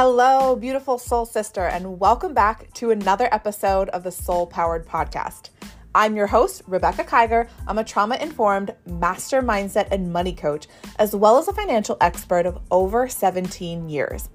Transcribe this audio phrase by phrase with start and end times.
[0.00, 5.50] Hello, beautiful soul sister, and welcome back to another episode of the Soul Powered Podcast.
[5.92, 7.48] I'm your host, Rebecca Kiger.
[7.66, 10.68] I'm a trauma informed master mindset and money coach,
[11.00, 14.28] as well as a financial expert of over 17 years.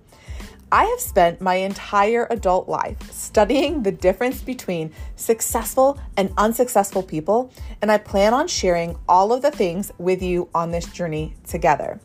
[0.69, 7.53] I have spent my entire adult life studying the difference between successful and unsuccessful people,
[7.81, 12.01] and I plan on sharing all of the things with you on this journey together.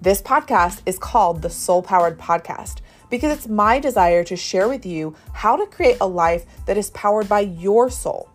[0.00, 4.84] This podcast is called the Soul Powered Podcast because it's my desire to share with
[4.84, 8.30] you how to create a life that is powered by your soul,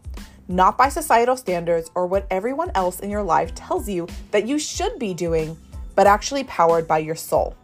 [0.48, 4.58] not by societal standards or what everyone else in your life tells you that you
[4.58, 5.58] should be doing,
[5.96, 7.56] but actually powered by your soul.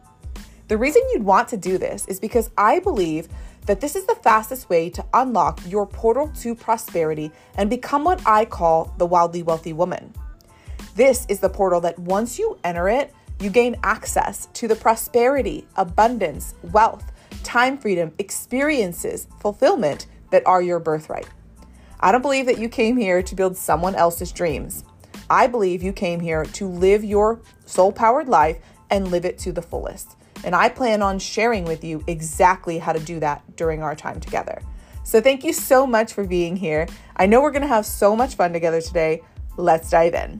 [0.67, 3.27] The reason you'd want to do this is because I believe
[3.65, 8.21] that this is the fastest way to unlock your portal to prosperity and become what
[8.25, 10.13] I call the wildly wealthy woman.
[10.95, 15.67] This is the portal that once you enter it, you gain access to the prosperity,
[15.77, 17.11] abundance, wealth,
[17.43, 21.27] time freedom, experiences, fulfillment that are your birthright.
[21.99, 24.83] I don't believe that you came here to build someone else's dreams.
[25.29, 28.57] I believe you came here to live your soul powered life
[28.89, 30.15] and live it to the fullest.
[30.43, 34.19] And I plan on sharing with you exactly how to do that during our time
[34.19, 34.61] together.
[35.03, 36.87] So, thank you so much for being here.
[37.15, 39.21] I know we're going to have so much fun together today.
[39.57, 40.39] Let's dive in.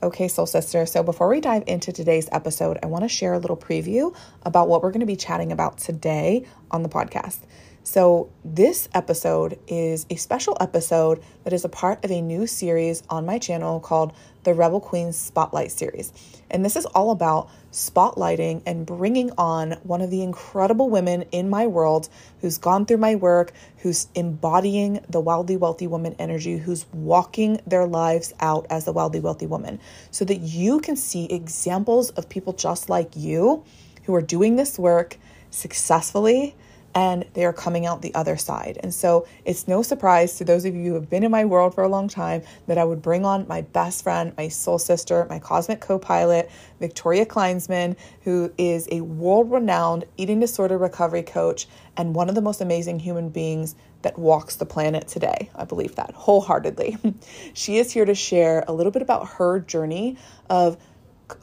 [0.00, 0.86] Okay, Soul Sister.
[0.86, 4.68] So before we dive into today's episode, I want to share a little preview about
[4.68, 7.40] what we're going to be chatting about today on the podcast.
[7.82, 13.02] So, this episode is a special episode that is a part of a new series
[13.08, 14.12] on my channel called
[14.48, 16.10] the Rebel Queen Spotlight Series.
[16.50, 21.50] And this is all about spotlighting and bringing on one of the incredible women in
[21.50, 22.08] my world
[22.40, 27.86] who's gone through my work, who's embodying the wildly wealthy woman energy, who's walking their
[27.86, 29.78] lives out as the wildly wealthy woman,
[30.10, 33.62] so that you can see examples of people just like you
[34.04, 35.18] who are doing this work
[35.50, 36.56] successfully
[36.98, 38.76] and they are coming out the other side.
[38.82, 41.72] And so it's no surprise to those of you who have been in my world
[41.72, 45.24] for a long time that I would bring on my best friend, my soul sister,
[45.30, 46.50] my cosmic co pilot,
[46.80, 52.42] Victoria Kleinsman, who is a world renowned eating disorder recovery coach and one of the
[52.42, 55.50] most amazing human beings that walks the planet today.
[55.54, 56.98] I believe that wholeheartedly.
[57.54, 60.16] she is here to share a little bit about her journey
[60.50, 60.76] of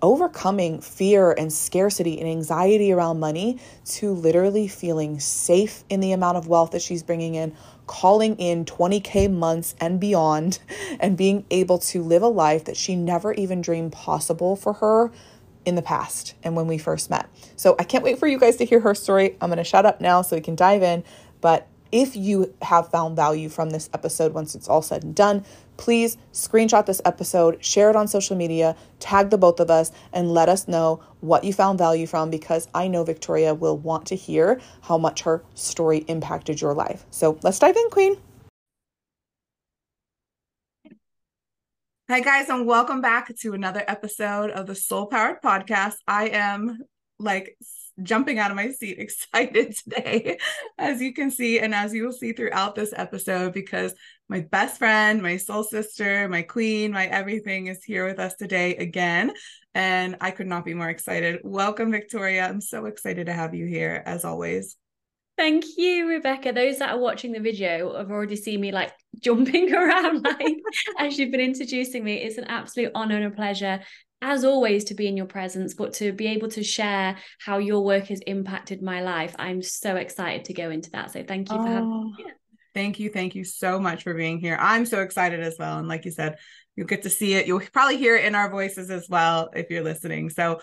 [0.01, 6.37] overcoming fear and scarcity and anxiety around money to literally feeling safe in the amount
[6.37, 7.55] of wealth that she's bringing in,
[7.87, 10.59] calling in 20K months and beyond,
[10.99, 15.11] and being able to live a life that she never even dreamed possible for her
[15.65, 17.27] in the past and when we first met.
[17.55, 19.35] So I can't wait for you guys to hear her story.
[19.41, 21.03] I'm going to shut up now so we can dive in.
[21.41, 25.45] But if you have found value from this episode once it's all said and done,
[25.77, 30.31] please screenshot this episode, share it on social media, tag the both of us, and
[30.31, 34.15] let us know what you found value from because I know Victoria will want to
[34.15, 37.05] hear how much her story impacted your life.
[37.11, 38.17] So let's dive in, Queen.
[42.07, 45.95] Hi, guys, and welcome back to another episode of the Soul Powered Podcast.
[46.07, 46.77] I am
[47.17, 47.57] like
[48.03, 50.37] jumping out of my seat excited today,
[50.77, 53.93] as you can see, and as you will see throughout this episode, because
[54.27, 58.75] my best friend, my soul sister, my queen, my everything is here with us today
[58.75, 59.31] again.
[59.73, 61.41] And I could not be more excited.
[61.43, 62.47] Welcome, Victoria.
[62.47, 64.77] I'm so excited to have you here, as always.
[65.37, 66.53] Thank you, Rebecca.
[66.53, 70.57] Those that are watching the video have already seen me like jumping around like
[70.97, 72.15] as you've been introducing me.
[72.15, 73.81] It's an absolute honor and a pleasure
[74.21, 77.83] as always, to be in your presence, but to be able to share how your
[77.83, 79.35] work has impacted my life.
[79.37, 81.11] I'm so excited to go into that.
[81.11, 82.15] So thank you for oh, having me.
[82.19, 82.31] Oh,
[82.73, 83.09] thank you.
[83.09, 84.57] Thank you so much for being here.
[84.59, 85.77] I'm so excited as well.
[85.77, 86.37] And like you said,
[86.75, 87.47] you'll get to see it.
[87.47, 90.29] You'll probably hear it in our voices as well if you're listening.
[90.29, 90.59] So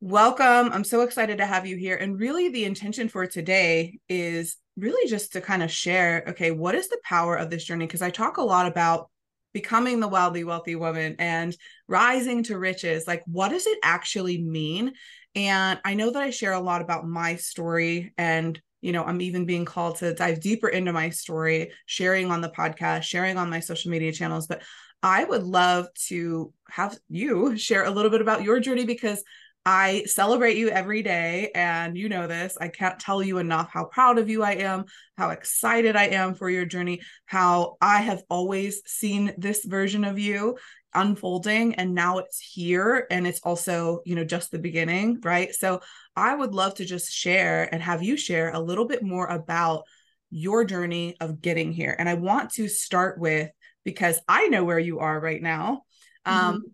[0.00, 0.72] welcome.
[0.72, 1.96] I'm so excited to have you here.
[1.96, 6.74] And really, the intention for today is really just to kind of share okay, what
[6.74, 7.86] is the power of this journey?
[7.86, 9.10] Because I talk a lot about
[9.52, 11.56] becoming the wildly wealthy woman and
[11.88, 14.92] rising to riches like what does it actually mean?
[15.34, 19.20] And i know that i share a lot about my story and you know i'm
[19.20, 23.50] even being called to dive deeper into my story sharing on the podcast sharing on
[23.50, 24.62] my social media channels but
[25.02, 29.22] i would love to have you share a little bit about your journey because
[29.66, 32.56] I celebrate you every day, and you know this.
[32.58, 34.86] I can't tell you enough how proud of you I am,
[35.18, 40.18] how excited I am for your journey, how I have always seen this version of
[40.18, 40.56] you
[40.94, 43.06] unfolding, and now it's here.
[43.10, 45.54] And it's also, you know, just the beginning, right?
[45.54, 45.82] So
[46.16, 49.84] I would love to just share and have you share a little bit more about
[50.30, 51.94] your journey of getting here.
[51.98, 53.50] And I want to start with
[53.84, 55.82] because I know where you are right now.
[56.24, 56.68] Um, mm-hmm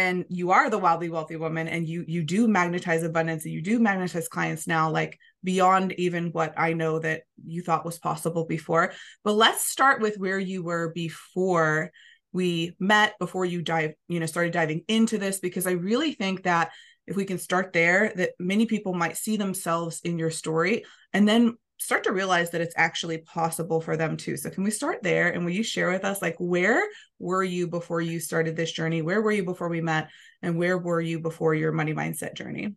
[0.00, 3.60] and you are the wildly wealthy woman and you you do magnetize abundance and you
[3.60, 8.44] do magnetize clients now like beyond even what i know that you thought was possible
[8.46, 8.92] before.
[9.24, 11.90] But let's start with where you were before
[12.32, 16.44] we met before you dive you know started diving into this because i really think
[16.44, 16.70] that
[17.06, 20.84] if we can start there that many people might see themselves in your story.
[21.12, 24.36] And then start to realize that it's actually possible for them too.
[24.36, 26.86] So can we start there and will you share with us like where
[27.18, 29.00] were you before you started this journey?
[29.00, 30.10] Where were you before we met
[30.42, 32.74] and where were you before your money mindset journey?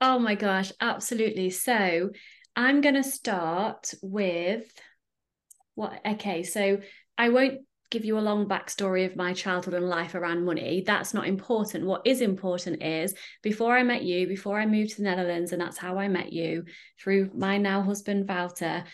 [0.00, 1.50] Oh my gosh, absolutely.
[1.50, 2.10] So
[2.54, 4.64] I'm going to start with
[5.74, 6.78] what okay, so
[7.18, 10.82] I won't give you a long backstory of my childhood and life around money.
[10.84, 11.86] That's not important.
[11.86, 15.60] What is important is before I met you, before I moved to the Netherlands, and
[15.60, 16.64] that's how I met you
[17.00, 18.84] through my now husband, Wouter,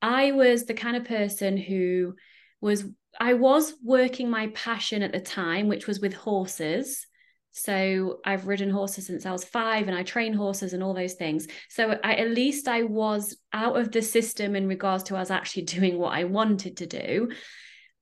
[0.00, 2.16] I was the kind of person who
[2.60, 2.84] was,
[3.20, 7.06] I was working my passion at the time, which was with horses.
[7.52, 11.14] So I've ridden horses since I was five and I train horses and all those
[11.14, 11.46] things.
[11.68, 15.30] So I, at least I was out of the system in regards to I was
[15.30, 17.28] actually doing what I wanted to do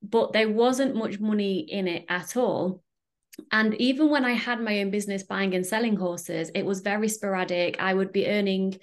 [0.01, 2.83] but there wasn't much money in it at all.
[3.51, 7.07] And even when I had my own business buying and selling horses, it was very
[7.07, 7.77] sporadic.
[7.79, 8.77] I would be earning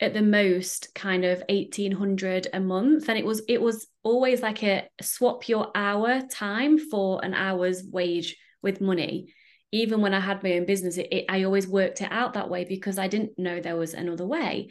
[0.00, 4.62] at the most kind of 1800 a month and it was it was always like
[4.62, 9.32] a swap your hour time for an hour's wage with money
[9.72, 12.48] even when i had my own business it, it, i always worked it out that
[12.48, 14.70] way because i didn't know there was another way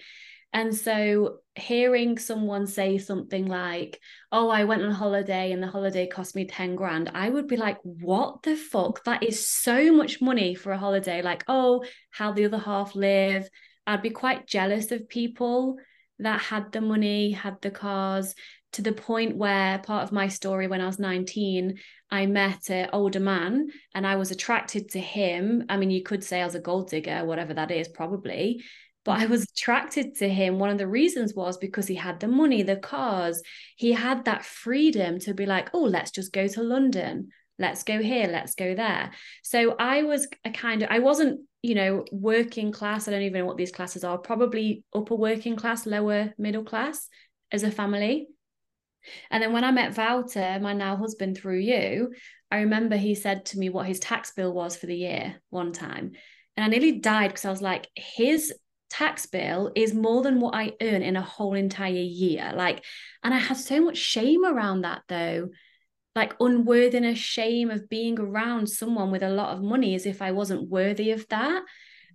[0.52, 4.00] and so hearing someone say something like,
[4.32, 7.58] Oh, I went on holiday and the holiday cost me 10 grand, I would be
[7.58, 9.04] like, What the fuck?
[9.04, 11.22] That is so much money for a holiday.
[11.22, 13.48] Like, oh, how the other half live.
[13.86, 15.78] I'd be quite jealous of people
[16.20, 18.36] that had the money, had the cars,
[18.74, 21.80] to the point where part of my story when I was 19,
[22.12, 25.66] I met an older man and I was attracted to him.
[25.70, 28.64] I mean, you could say I was a gold digger, whatever that is, probably
[29.10, 30.60] but I was attracted to him.
[30.60, 33.42] One of the reasons was because he had the money, the cars,
[33.76, 37.30] he had that freedom to be like, oh, let's just go to London.
[37.58, 39.10] Let's go here, let's go there.
[39.42, 43.08] So I was a kind of, I wasn't, you know, working class.
[43.08, 47.08] I don't even know what these classes are, probably upper working class, lower middle class
[47.52, 48.28] as a family.
[49.32, 52.14] And then when I met Wouter, my now husband through you,
[52.52, 55.72] I remember he said to me what his tax bill was for the year one
[55.72, 56.12] time.
[56.56, 58.54] And I nearly died because I was like, his
[58.90, 62.52] tax bill is more than what I earn in a whole entire year.
[62.56, 62.84] Like,
[63.24, 65.50] and I had so much shame around that though.
[66.16, 70.32] Like unworthiness, shame of being around someone with a lot of money as if I
[70.32, 71.64] wasn't worthy of that.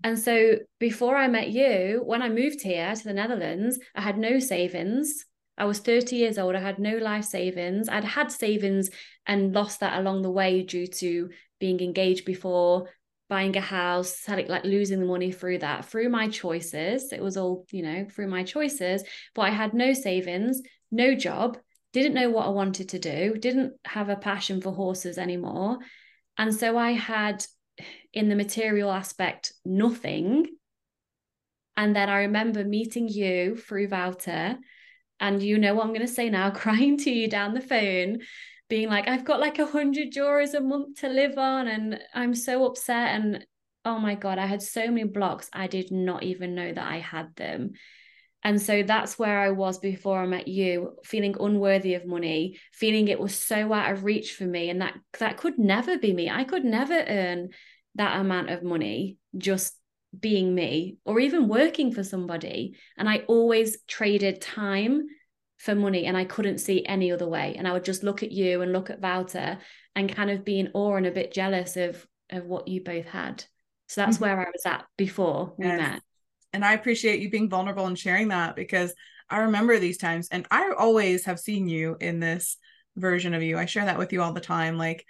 [0.03, 4.19] And so before I met you, when I moved here to the Netherlands, I had
[4.19, 5.25] no savings.
[5.56, 6.56] I was 30 years old.
[6.56, 7.88] I had no life savings.
[7.88, 8.91] I'd had savings
[9.27, 11.31] and lost that along the way due to
[11.61, 12.91] being engaged before,
[13.29, 17.12] buying a house, selling, like losing the money through that, through my choices.
[17.12, 19.03] It was all, you know, through my choices.
[19.35, 20.61] But I had no savings,
[20.91, 21.59] no job,
[21.93, 25.79] didn't know what I wanted to do, didn't have a passion for horses anymore.
[26.37, 27.47] And so I had,
[28.12, 30.47] in the material aspect, nothing.
[31.77, 34.59] And then I remember meeting you through Wouter.
[35.20, 38.19] And you know what I'm going to say now, crying to you down the phone
[38.75, 42.34] being like, I've got like a hundred euros a month to live on, and I'm
[42.34, 43.15] so upset.
[43.15, 43.46] And
[43.84, 45.48] oh my God, I had so many blocks.
[45.53, 47.75] I did not even know that I had them.
[48.43, 53.06] And so that's where I was before I met you, feeling unworthy of money, feeling
[53.06, 54.70] it was so out of reach for me.
[54.70, 56.29] And that that could never be me.
[56.29, 57.51] I could never earn
[57.94, 59.79] that amount of money just
[60.19, 62.75] being me or even working for somebody.
[62.98, 65.06] And I always traded time
[65.65, 67.55] for money and I couldn't see any other way.
[67.56, 69.59] And I would just look at you and look at Wouter
[69.97, 73.06] and kind of be in awe and a bit jealous of of what you both
[73.06, 73.44] had.
[73.89, 74.25] So that's mm-hmm.
[74.25, 75.79] where I was at before we yes.
[75.79, 76.03] met.
[76.53, 78.94] And I appreciate you being vulnerable and sharing that because
[79.31, 82.59] I remember these times and I always have seen you in this
[82.97, 83.56] version of you.
[83.56, 84.77] I share that with you all the time.
[84.77, 85.06] Like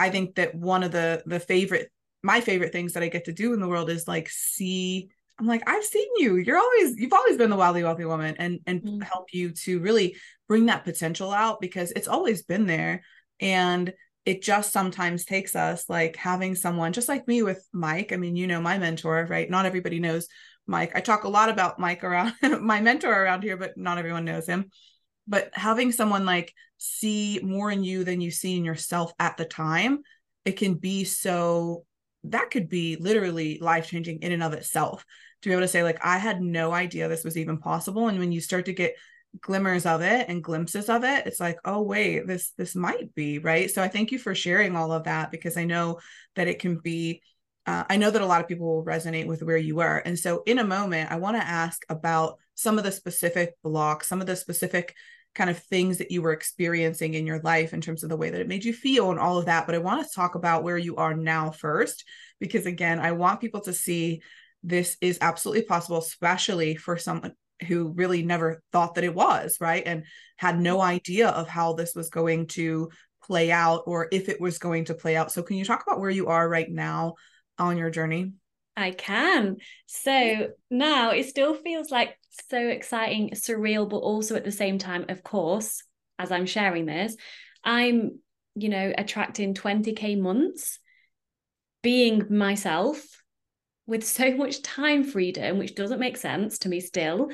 [0.00, 1.92] I think that one of the the favorite
[2.24, 5.46] my favorite things that I get to do in the world is like see I'm
[5.46, 6.36] like, I've seen you.
[6.36, 9.00] You're always, you've always been the wildly wealthy woman and and mm-hmm.
[9.00, 10.16] help you to really
[10.48, 13.02] bring that potential out because it's always been there.
[13.40, 13.92] And
[14.24, 18.12] it just sometimes takes us like having someone just like me with Mike.
[18.12, 19.50] I mean, you know, my mentor, right?
[19.50, 20.28] Not everybody knows
[20.66, 20.92] Mike.
[20.94, 24.46] I talk a lot about Mike around my mentor around here, but not everyone knows
[24.46, 24.70] him.
[25.26, 29.44] But having someone like see more in you than you see in yourself at the
[29.44, 30.02] time,
[30.44, 31.84] it can be so
[32.24, 35.04] that could be literally life changing in and of itself
[35.42, 38.08] to be able to say like i had no idea this was even possible.
[38.08, 38.94] And when you start to get
[39.40, 43.38] glimmers of it and glimpses of it it's like oh wait this this might be
[43.38, 43.70] right?
[43.70, 46.00] So i thank you for sharing all of that because i know
[46.36, 47.22] that it can be
[47.66, 50.18] uh, i know that a lot of people will resonate with where you were and
[50.18, 54.20] so in a moment i want to ask about some of the specific blocks some
[54.20, 54.94] of the specific
[55.34, 58.28] kind of things that you were experiencing in your life in terms of the way
[58.28, 60.62] that it made you feel and all of that but i want to talk about
[60.62, 62.04] where you are now first
[62.38, 64.20] because again i want people to see
[64.62, 67.32] this is absolutely possible especially for someone
[67.62, 69.82] who really never thought that it was, right?
[69.86, 70.04] And
[70.36, 72.90] had no idea of how this was going to
[73.24, 75.32] play out or if it was going to play out.
[75.32, 77.14] So, can you talk about where you are right now
[77.58, 78.32] on your journey?
[78.76, 79.58] I can.
[79.86, 82.18] So now it still feels like
[82.50, 85.82] so exciting, surreal, but also at the same time, of course,
[86.18, 87.16] as I'm sharing this,
[87.64, 88.18] I'm,
[88.54, 90.78] you know, attracting 20K months,
[91.82, 93.22] being myself
[93.86, 97.30] with so much time freedom, which doesn't make sense to me still,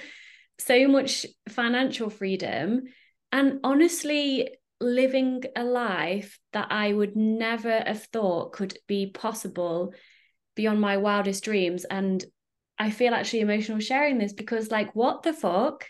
[0.59, 2.85] so much financial freedom,
[3.31, 4.49] and honestly,
[4.81, 9.93] living a life that I would never have thought could be possible
[10.55, 11.85] beyond my wildest dreams.
[11.85, 12.25] And
[12.78, 15.87] I feel actually emotional sharing this because, like, what the fuck?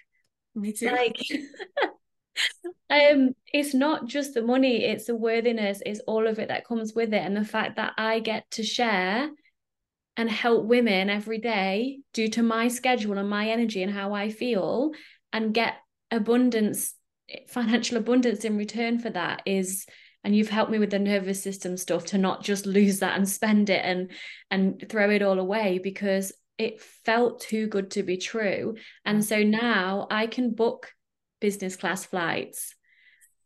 [0.55, 0.91] Me too.
[0.91, 1.17] Like,
[2.91, 6.95] um, it's not just the money, it's the worthiness, it's all of it that comes
[6.95, 7.23] with it.
[7.23, 9.31] And the fact that I get to share
[10.17, 14.31] and help women every day due to my schedule and my energy and how I
[14.31, 14.91] feel
[15.33, 15.75] and get
[16.11, 16.95] abundance
[17.49, 19.87] financial abundance in return for that is
[20.25, 23.29] and you've helped me with the nervous system stuff to not just lose that and
[23.29, 24.11] spend it and
[24.51, 29.43] and throw it all away because it felt too good to be true and so
[29.43, 30.93] now I can book
[31.41, 32.75] business class flights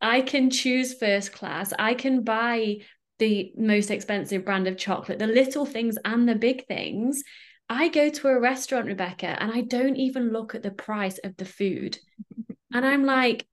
[0.01, 2.79] I can choose first class I can buy
[3.23, 7.23] the most expensive brand of chocolate, the little things and the big things.
[7.69, 11.37] I go to a restaurant, Rebecca, and I don't even look at the price of
[11.37, 12.01] the food.
[12.75, 13.47] and I'm like,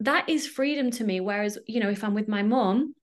[0.00, 1.20] that is freedom to me.
[1.20, 2.94] Whereas, you know, if I'm with my mom,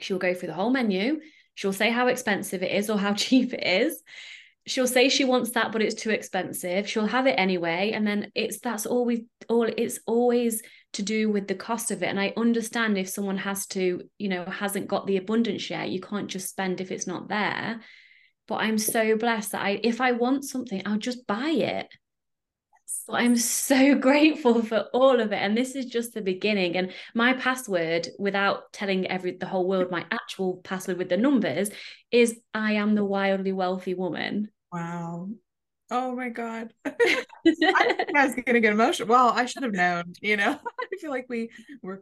[0.00, 1.20] she'll go through the whole menu,
[1.54, 4.02] she'll say how expensive it is or how cheap it is.
[4.66, 6.88] She'll say she wants that, but it's too expensive.
[6.88, 7.92] She'll have it anyway.
[7.94, 10.62] And then it's that's all we all it's always
[10.94, 12.06] to do with the cost of it.
[12.06, 16.00] And i understand if someone has to you know hasn't got the abundance share you
[16.00, 17.80] can't just spend if it's not there.
[18.48, 21.88] But i'm so blessed that i if i want something i'll just buy it.
[23.06, 25.42] But i'm so grateful for all of it.
[25.42, 26.78] And this is just the beginning.
[26.78, 31.68] And my password without telling every the whole world my actual password with the numbers
[32.10, 35.28] is i am the wildly wealthy woman wow
[35.90, 36.72] Oh my God.
[36.86, 39.08] I, I was gonna get emotional.
[39.08, 40.58] Well, I should have known, you know.
[40.80, 41.50] I feel like we
[41.82, 42.00] we're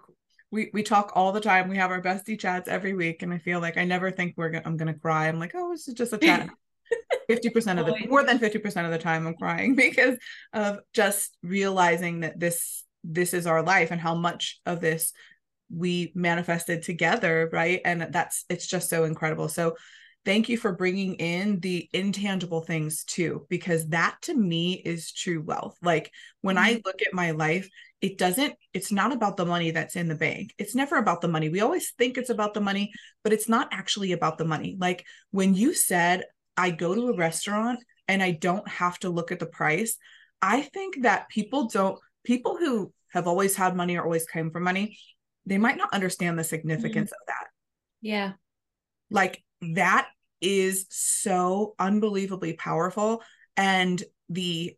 [0.50, 1.68] we we talk all the time.
[1.68, 4.50] We have our bestie chats every week, and I feel like I never think we're
[4.50, 5.28] gonna I'm gonna cry.
[5.28, 6.48] I'm like, oh, this is just a chat.
[7.30, 10.18] 50% of the more than 50% of the time I'm crying because
[10.52, 15.12] of just realizing that this this is our life and how much of this
[15.74, 17.80] we manifested together, right?
[17.84, 19.48] And that's it's just so incredible.
[19.48, 19.76] So
[20.24, 25.42] thank you for bringing in the intangible things too because that to me is true
[25.42, 25.76] wealth.
[25.82, 26.64] Like when mm-hmm.
[26.64, 27.68] i look at my life
[28.00, 30.54] it doesn't it's not about the money that's in the bank.
[30.58, 31.48] It's never about the money.
[31.48, 34.76] We always think it's about the money but it's not actually about the money.
[34.78, 36.24] Like when you said
[36.56, 39.96] i go to a restaurant and i don't have to look at the price
[40.42, 44.62] i think that people don't people who have always had money or always came from
[44.64, 44.98] money
[45.46, 47.22] they might not understand the significance mm-hmm.
[47.22, 47.46] of that.
[48.00, 48.32] Yeah.
[49.10, 49.42] Like
[49.75, 50.09] that
[50.40, 53.23] is so unbelievably powerful.
[53.57, 54.76] And the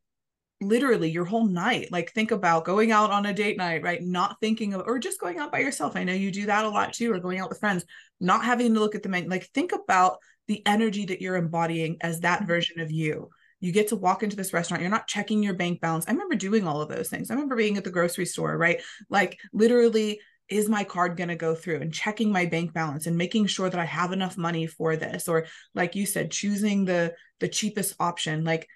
[0.61, 4.03] literally your whole night, like think about going out on a date night, right?
[4.03, 5.97] Not thinking of, or just going out by yourself.
[5.97, 7.85] I know you do that a lot too, or going out with friends,
[8.21, 9.29] not having to look at the menu.
[9.29, 12.49] Like think about the energy that you're embodying as that mm-hmm.
[12.49, 13.31] version of you.
[13.61, 14.83] You get to walk into this restaurant.
[14.83, 16.05] You're not checking your bank balance.
[16.07, 17.31] I remember doing all of those things.
[17.31, 18.83] I remember being at the grocery store, right?
[19.09, 21.81] Like literally is my card going to go through?
[21.81, 25.29] And checking my bank balance and making sure that i have enough money for this
[25.29, 28.45] or like you said choosing the the cheapest option.
[28.45, 28.69] Like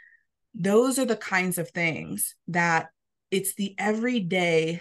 [0.55, 2.89] those are the kinds of things that
[3.31, 4.81] it's the everyday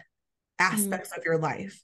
[0.59, 0.75] mm-hmm.
[0.75, 1.17] aspects mm.
[1.17, 1.81] of your life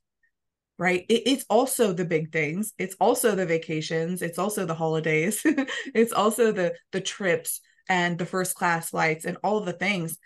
[0.79, 1.05] right?
[1.07, 2.73] It, it's also the big things.
[2.77, 4.21] It's also the vacations.
[4.21, 5.45] It's also the holidays.
[5.93, 10.17] It's also the the trips and the first class flights and all of the things.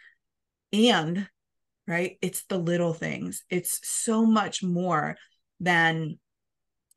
[0.71, 1.27] And
[1.87, 2.17] right?
[2.21, 3.43] It's the little things.
[3.49, 5.17] It's so much more
[5.59, 6.19] than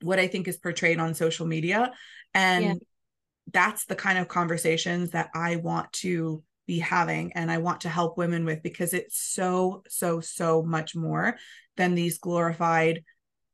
[0.02, 1.92] what I think is portrayed on social media.
[2.34, 2.74] And yeah.
[3.52, 7.88] that's the kind of conversations that I want to be having and I want to
[7.88, 11.36] help women with because it's so, so, so much more
[11.76, 13.04] than these glorified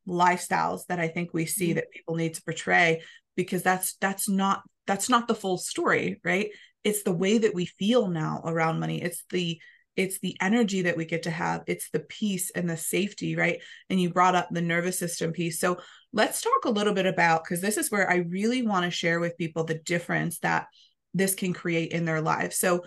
[0.07, 1.75] lifestyles that I think we see mm-hmm.
[1.75, 3.01] that people need to portray
[3.35, 6.49] because that's that's not that's not the full story, right?
[6.83, 9.01] It's the way that we feel now around money.
[9.01, 9.59] It's the
[9.97, 13.61] it's the energy that we get to have it's the peace and the safety right?
[13.89, 15.59] And you brought up the nervous system piece.
[15.59, 15.77] So
[16.13, 19.19] let's talk a little bit about because this is where i really want to share
[19.19, 20.67] with people the difference that
[21.13, 22.83] this can create in their lives so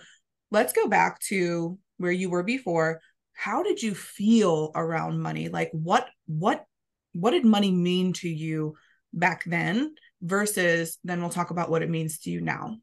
[0.50, 3.00] let's go back to where you were before.
[3.33, 5.49] How did you feel around money?
[5.49, 6.64] Like what what
[7.12, 8.75] what did money mean to you
[9.12, 12.76] back then versus then we'll talk about what it means to you now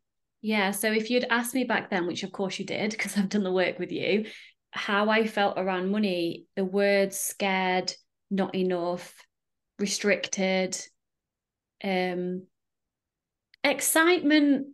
[0.47, 0.71] yeah.
[0.71, 3.43] So if you'd asked me back then, which of course you did, because I've done
[3.43, 4.27] the work with you,
[4.71, 7.93] how I felt around money, the words scared,
[8.31, 9.13] not enough,
[9.77, 10.79] restricted,
[11.83, 12.43] um,
[13.61, 14.67] excitement,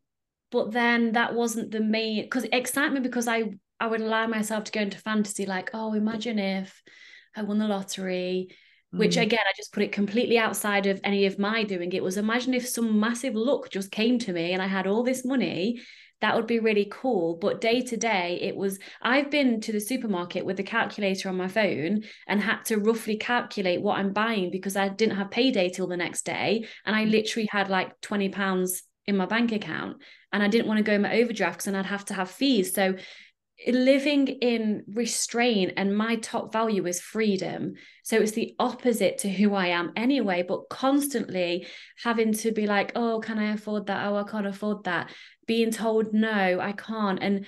[0.51, 3.46] but then that wasn't the main because excitement because I
[3.80, 6.84] I would allow myself to go into fantasy like, oh, imagine if
[7.36, 8.50] I won the lottery,
[8.93, 9.21] which mm.
[9.23, 12.53] again i just put it completely outside of any of my doing it was imagine
[12.53, 15.79] if some massive luck just came to me and i had all this money
[16.21, 19.79] that would be really cool but day to day it was i've been to the
[19.79, 24.51] supermarket with the calculator on my phone and had to roughly calculate what i'm buying
[24.51, 27.12] because i didn't have payday till the next day and i mm.
[27.12, 29.97] literally had like 20 pounds in my bank account
[30.31, 32.73] and i didn't want to go in my overdrafts and i'd have to have fees
[32.73, 32.95] so
[33.67, 37.74] living in restraint and my top value is freedom.
[38.03, 41.67] So it's the opposite to who i am anyway but constantly
[42.03, 44.08] having to be like oh can i afford that?
[44.08, 45.12] Oh i can't afford that.
[45.48, 47.20] Being told no i can't.
[47.22, 47.46] And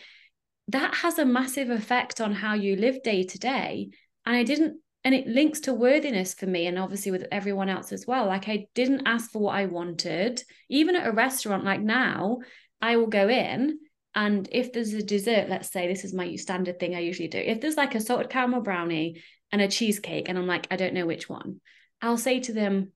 [0.69, 3.89] that has a massive effect on how you live day to day.
[4.25, 7.91] And i didn't and it links to worthiness for me and obviously with everyone else
[7.91, 8.27] as well.
[8.27, 10.43] Like i didn't ask for what i wanted.
[10.69, 12.39] Even at a restaurant like now
[12.81, 13.79] i will go in
[14.15, 17.37] and if there's a dessert, let's say this is my standard thing I usually do.
[17.37, 20.93] If there's like a salted caramel brownie and a cheesecake, and I'm like, I don't
[20.93, 21.59] know which one,
[22.01, 22.93] I'll say to them,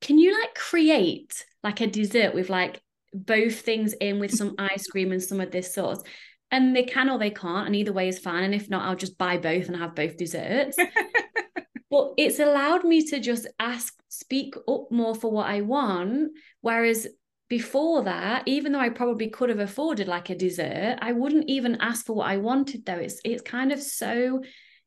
[0.00, 2.80] Can you like create like a dessert with like
[3.12, 6.02] both things in with some ice cream and some of this sauce?
[6.50, 8.44] And they can or they can't, and either way is fine.
[8.44, 10.78] And if not, I'll just buy both and have both desserts.
[11.90, 16.30] but it's allowed me to just ask, speak up more for what I want.
[16.60, 17.08] Whereas
[17.48, 21.78] before that, even though I probably could have afforded like a dessert, I wouldn't even
[21.80, 22.98] ask for what I wanted though.
[22.98, 24.42] It's it's kind of so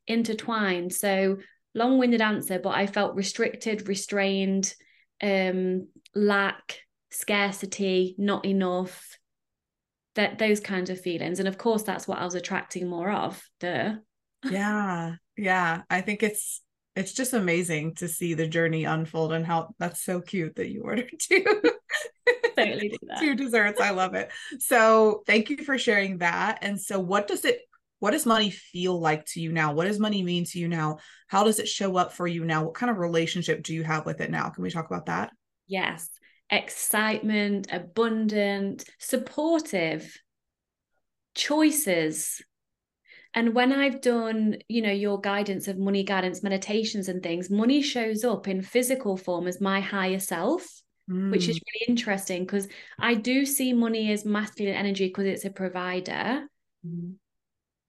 [0.08, 0.94] intertwined.
[0.94, 1.38] So
[1.74, 4.74] long-winded answer, but I felt restricted, restrained,
[5.24, 9.18] um, lack, scarcity, not enough,
[10.16, 11.40] that those kinds of feelings.
[11.40, 13.42] And of course that's what I was attracting more of.
[13.60, 13.96] Duh.
[14.50, 15.16] Yeah.
[15.38, 15.82] Yeah.
[15.90, 16.62] I think it's
[16.96, 20.84] it's just amazing to see the journey unfold and how that's so cute that you
[20.84, 21.46] ordered two
[22.58, 23.20] totally do that.
[23.20, 24.32] two desserts i love it.
[24.60, 26.60] So thank you for sharing that.
[26.62, 27.62] And so what does it
[28.00, 29.74] what does money feel like to you now?
[29.74, 30.98] What does money mean to you now?
[31.28, 32.64] How does it show up for you now?
[32.64, 34.50] What kind of relationship do you have with it now?
[34.50, 35.32] Can we talk about that?
[35.68, 36.10] Yes.
[36.50, 40.18] Excitement abundant supportive
[41.36, 42.42] choices.
[43.36, 47.84] And when I've done, you know, your guidance of money guidance meditations and things, money
[47.84, 50.81] shows up in physical form as my higher self,
[51.12, 51.32] mm.
[51.32, 51.62] which is mm.
[51.74, 52.68] really interesting because
[53.00, 56.48] I do see money as masculine energy because it's a provider.
[56.86, 57.16] Mm.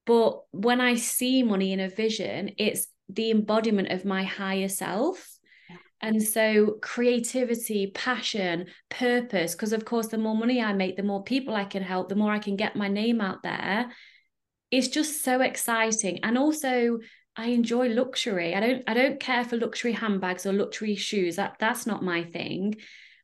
[0.05, 5.29] But when I see money in a vision, it's the embodiment of my higher self.
[6.05, 11.23] And so, creativity, passion, purpose, because of course, the more money I make, the more
[11.23, 13.93] people I can help, the more I can get my name out there
[14.73, 16.99] it's just so exciting and also
[17.37, 18.55] I enjoy luxury.
[18.55, 21.37] I don't I don't care for luxury handbags or luxury shoes.
[21.37, 22.77] That that's not my thing.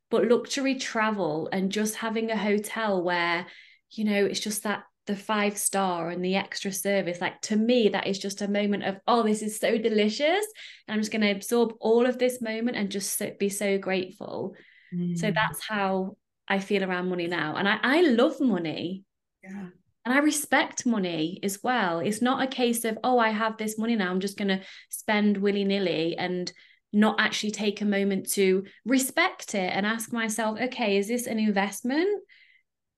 [0.09, 3.45] But luxury travel and just having a hotel where,
[3.91, 7.19] you know, it's just that the five star and the extra service.
[7.19, 10.45] Like to me, that is just a moment of, oh, this is so delicious.
[10.87, 13.77] And I'm just going to absorb all of this moment and just so, be so
[13.79, 14.55] grateful.
[14.93, 15.17] Mm.
[15.17, 16.17] So that's how
[16.47, 17.55] I feel around money now.
[17.55, 19.03] And I, I love money.
[19.43, 19.67] Yeah.
[20.05, 21.99] And I respect money as well.
[21.99, 24.61] It's not a case of, oh, I have this money now, I'm just going to
[24.89, 26.51] spend willy nilly and
[26.91, 31.39] not actually take a moment to respect it and ask myself, okay, is this an
[31.39, 32.23] investment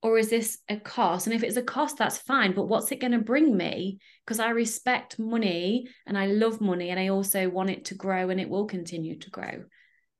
[0.01, 1.27] or is this a cost?
[1.27, 2.54] And if it's a cost, that's fine.
[2.54, 3.99] But what's it going to bring me?
[4.25, 8.30] Because I respect money and I love money and I also want it to grow
[8.30, 9.63] and it will continue to grow.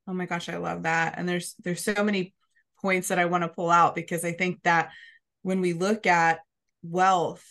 [0.07, 1.15] Oh my gosh, I love that.
[1.17, 2.34] And there's there's so many
[2.81, 4.89] points that I want to pull out because I think that
[5.43, 6.39] when we look at
[6.84, 7.45] wealth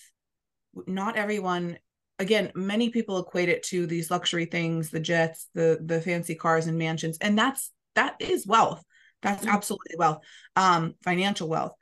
[0.86, 1.78] not everyone
[2.20, 6.66] again many people equate it to these luxury things the jets the the fancy cars
[6.66, 8.84] and mansions and that's that is wealth
[9.22, 9.54] that's mm-hmm.
[9.54, 10.22] absolutely wealth
[10.54, 11.72] um financial wealth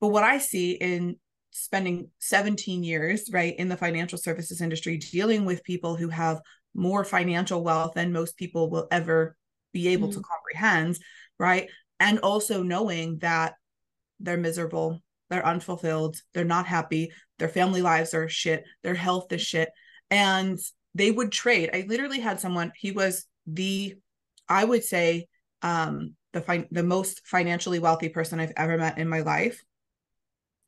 [0.00, 1.16] but what i see in
[1.50, 6.40] spending 17 years right in the financial services industry dealing with people who have
[6.72, 9.36] more financial wealth than most people will ever
[9.72, 10.20] be able mm-hmm.
[10.20, 10.98] to comprehend
[11.38, 13.54] right and also knowing that
[14.20, 19.40] they're miserable they're unfulfilled, they're not happy, their family lives are shit, their health is
[19.40, 19.70] shit.
[20.10, 20.58] And
[20.94, 21.70] they would trade.
[21.72, 23.94] I literally had someone, he was the,
[24.48, 25.28] I would say,
[25.62, 29.62] um, the fi- the most financially wealthy person I've ever met in my life.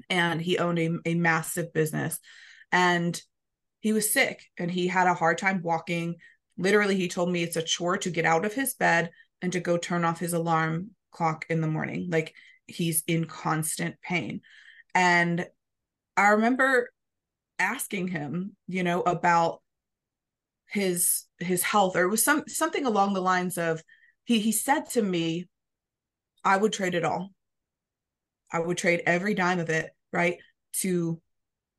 [0.09, 2.19] And he owned a, a massive business.
[2.71, 3.21] And
[3.81, 6.17] he was sick and he had a hard time walking.
[6.57, 9.61] Literally, he told me it's a chore to get out of his bed and to
[9.61, 12.09] go turn off his alarm clock in the morning.
[12.11, 12.35] Like
[12.73, 14.41] he's in constant pain.
[14.95, 15.47] And
[16.17, 16.91] I remember
[17.59, 19.61] asking him, you know, about
[20.69, 23.83] his his health or it was some something along the lines of
[24.25, 25.47] he he said to me
[26.45, 27.31] I would trade it all.
[28.51, 30.39] I would trade every dime of it, right?
[30.81, 31.21] To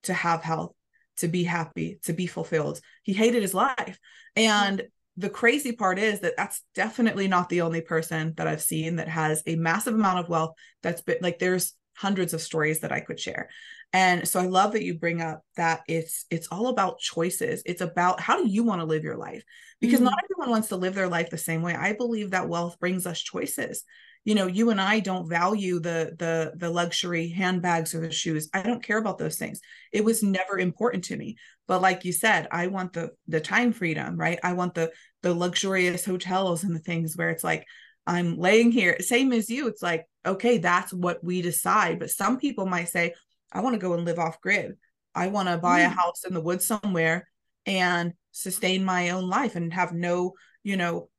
[0.03, 0.73] to have health,
[1.17, 2.79] to be happy, to be fulfilled.
[3.03, 3.97] He hated his life.
[4.35, 4.83] And
[5.17, 9.07] the crazy part is that that's definitely not the only person that I've seen that
[9.07, 12.99] has a massive amount of wealth that's been like there's hundreds of stories that I
[12.99, 13.49] could share.
[13.95, 17.61] And so I love that you bring up that it's it's all about choices.
[17.65, 19.43] It's about how do you want to live your life?
[19.79, 20.05] Because mm-hmm.
[20.05, 21.75] not everyone wants to live their life the same way.
[21.75, 23.83] I believe that wealth brings us choices.
[24.25, 28.49] You know, you and I don't value the the the luxury handbags or the shoes.
[28.53, 29.59] I don't care about those things.
[29.91, 31.37] It was never important to me.
[31.67, 34.39] But like you said, I want the the time freedom, right?
[34.43, 37.65] I want the the luxurious hotels and the things where it's like
[38.05, 39.67] I'm laying here, same as you.
[39.67, 41.99] It's like, okay, that's what we decide.
[41.99, 43.13] But some people might say,
[43.51, 44.77] I want to go and live off grid.
[45.15, 45.85] I want to buy mm.
[45.85, 47.27] a house in the woods somewhere
[47.65, 50.33] and sustain my own life and have no,
[50.63, 51.09] you know,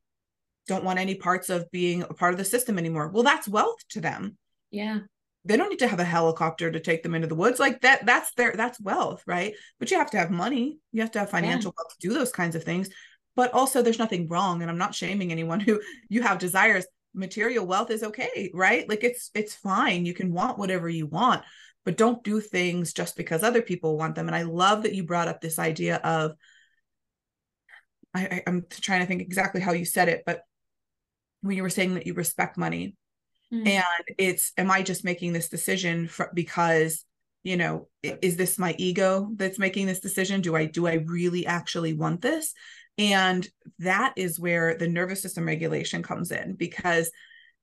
[0.66, 3.08] don't want any parts of being a part of the system anymore.
[3.08, 4.36] Well, that's wealth to them.
[4.70, 5.00] Yeah.
[5.44, 7.60] They don't need to have a helicopter to take them into the woods.
[7.60, 9.54] Like that, that's their that's wealth, right?
[9.78, 10.78] But you have to have money.
[10.92, 11.82] You have to have financial yeah.
[11.82, 12.88] wealth to do those kinds of things
[13.36, 17.66] but also there's nothing wrong and i'm not shaming anyone who you have desires material
[17.66, 21.42] wealth is okay right like it's it's fine you can want whatever you want
[21.84, 25.04] but don't do things just because other people want them and i love that you
[25.04, 26.32] brought up this idea of
[28.14, 30.42] I, i'm trying to think exactly how you said it but
[31.44, 32.96] when you were saying that you respect money
[33.52, 33.66] mm.
[33.66, 37.04] and it's am i just making this decision for, because
[37.42, 41.46] you know is this my ego that's making this decision do i do i really
[41.46, 42.54] actually want this
[42.96, 43.48] and
[43.80, 47.10] that is where the nervous system regulation comes in because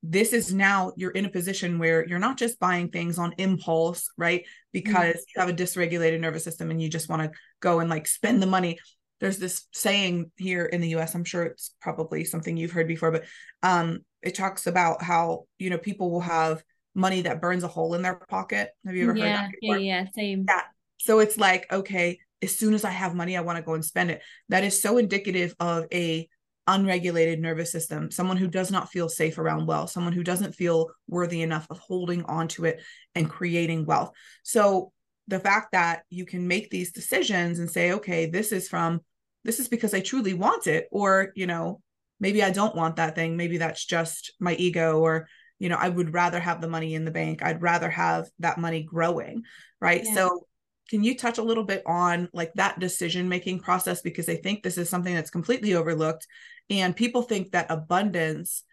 [0.04, 4.10] this is now you're in a position where you're not just buying things on impulse,
[4.18, 4.46] right?
[4.72, 5.32] Because mm-hmm.
[5.36, 8.42] you have a dysregulated nervous system and you just want to go and like spend
[8.42, 8.80] the money.
[9.22, 13.12] There's this saying here in the US, I'm sure it's probably something you've heard before,
[13.12, 13.24] but
[13.64, 17.94] um, it talks about how, you know, people will have money that burns a hole
[17.94, 18.72] in their pocket.
[18.86, 19.52] Have you ever yeah, heard that?
[19.62, 19.78] Before?
[19.78, 20.46] Yeah, yeah, same.
[20.48, 20.62] Yeah.
[20.98, 23.86] So it's like, okay, as soon as I have money, I want to go and
[23.86, 24.22] spend it.
[24.50, 26.28] That is so indicative of a
[26.68, 30.92] unregulated nervous system, someone who does not feel safe around wealth, someone who doesn't feel
[31.08, 32.82] worthy enough of holding on to it
[33.16, 34.12] and creating wealth.
[34.44, 34.92] So
[35.28, 39.02] the fact that you can make these decisions and say, okay, this is from
[39.44, 41.82] this is because I truly want it, or you know,
[42.20, 43.38] maybe I don't want that thing.
[43.38, 45.28] Maybe that's just my ego, or
[45.60, 47.44] you know, I would rather have the money in the bank.
[47.44, 49.44] I'd rather have that money growing.
[49.80, 50.04] Right.
[50.04, 50.14] Yeah.
[50.16, 50.48] So
[50.92, 54.62] can you touch a little bit on like that decision making process because i think
[54.62, 56.28] this is something that's completely overlooked
[56.70, 58.64] and people think that abundance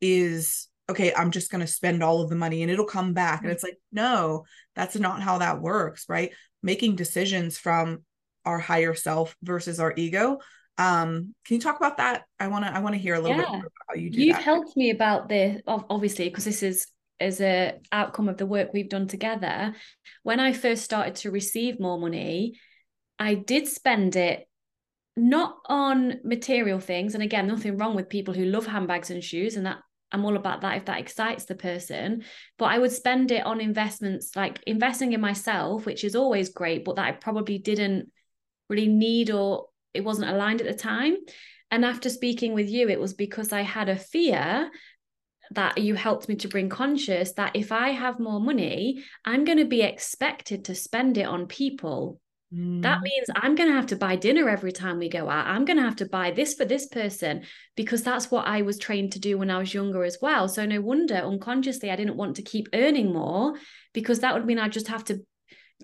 [0.00, 3.40] is okay i'm just going to spend all of the money and it'll come back
[3.40, 3.54] and mm-hmm.
[3.54, 4.44] it's like no
[4.76, 8.02] that's not how that works right making decisions from
[8.44, 10.38] our higher self versus our ego
[10.78, 13.36] um can you talk about that i want to i want to hear a little
[13.36, 13.42] yeah.
[13.42, 14.42] bit about how you do you've that.
[14.42, 16.86] helped me about this obviously because this is
[17.20, 19.72] as a outcome of the work we've done together
[20.24, 22.58] when i first started to receive more money
[23.18, 24.48] i did spend it
[25.16, 29.54] not on material things and again nothing wrong with people who love handbags and shoes
[29.54, 29.78] and that
[30.10, 32.24] i'm all about that if that excites the person
[32.58, 36.84] but i would spend it on investments like investing in myself which is always great
[36.84, 38.10] but that i probably didn't
[38.68, 41.16] really need or it wasn't aligned at the time
[41.70, 44.70] and after speaking with you it was because i had a fear
[45.50, 49.58] that you helped me to bring conscious that if I have more money, I'm going
[49.58, 52.20] to be expected to spend it on people.
[52.54, 52.82] Mm.
[52.82, 55.46] That means I'm going to have to buy dinner every time we go out.
[55.46, 57.44] I'm going to have to buy this for this person
[57.76, 60.48] because that's what I was trained to do when I was younger as well.
[60.48, 63.54] So no wonder unconsciously I didn't want to keep earning more
[63.92, 65.20] because that would mean I'd just have to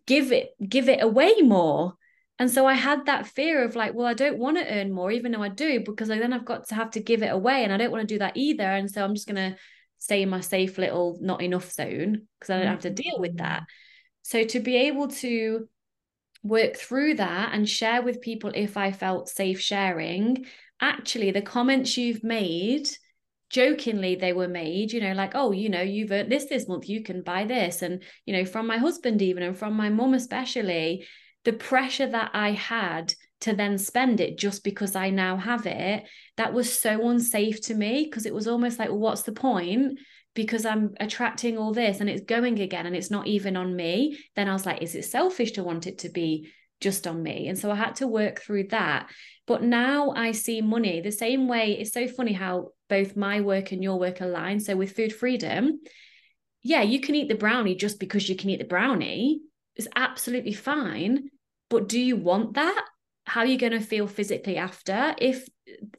[0.07, 1.95] give it give it away more
[2.41, 5.13] and so I had that fear of like, well, I don't want to earn more,
[5.13, 7.65] even though I do, because then I've got to have to give it away.
[7.65, 8.65] And I don't want to do that either.
[8.65, 9.59] And so I'm just going to
[9.99, 13.33] stay in my safe little not enough zone because I don't have to deal with
[13.33, 13.45] mm-hmm.
[13.45, 13.65] that.
[14.23, 15.69] So to be able to
[16.43, 20.47] work through that and share with people if I felt safe sharing,
[20.81, 22.89] actually, the comments you've made
[23.51, 26.89] jokingly they were made you know like oh you know you've earned this this month
[26.89, 30.15] you can buy this and you know from my husband even and from my mum
[30.15, 31.05] especially
[31.45, 36.05] the pressure that i had to then spend it just because i now have it
[36.41, 39.99] that was so unsafe to me because it was almost like well what's the point?
[40.35, 44.19] Because i'm attracting all this and it's going again and it's not even on me.
[44.37, 46.51] Then i was like is it selfish to want it to be
[46.81, 47.49] just on me?
[47.49, 49.11] And so i had to work through that.
[49.47, 51.03] But now i see money.
[51.03, 54.61] The same way it's so funny how both my work and your work align.
[54.61, 55.81] So with food freedom,
[56.63, 59.43] yeah, you can eat the brownie just because you can eat the brownie.
[59.77, 61.31] It's absolutely fine.
[61.69, 62.85] But do you want that?
[63.25, 65.15] How are you going to feel physically after?
[65.19, 65.47] If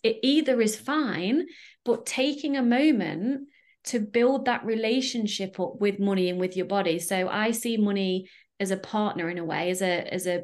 [0.04, 1.46] it either is fine,
[1.86, 3.48] but taking a moment
[3.86, 7.00] to build that relationship up with money and with your body.
[7.00, 8.28] So I see money
[8.60, 10.44] as a partner in a way, as a as a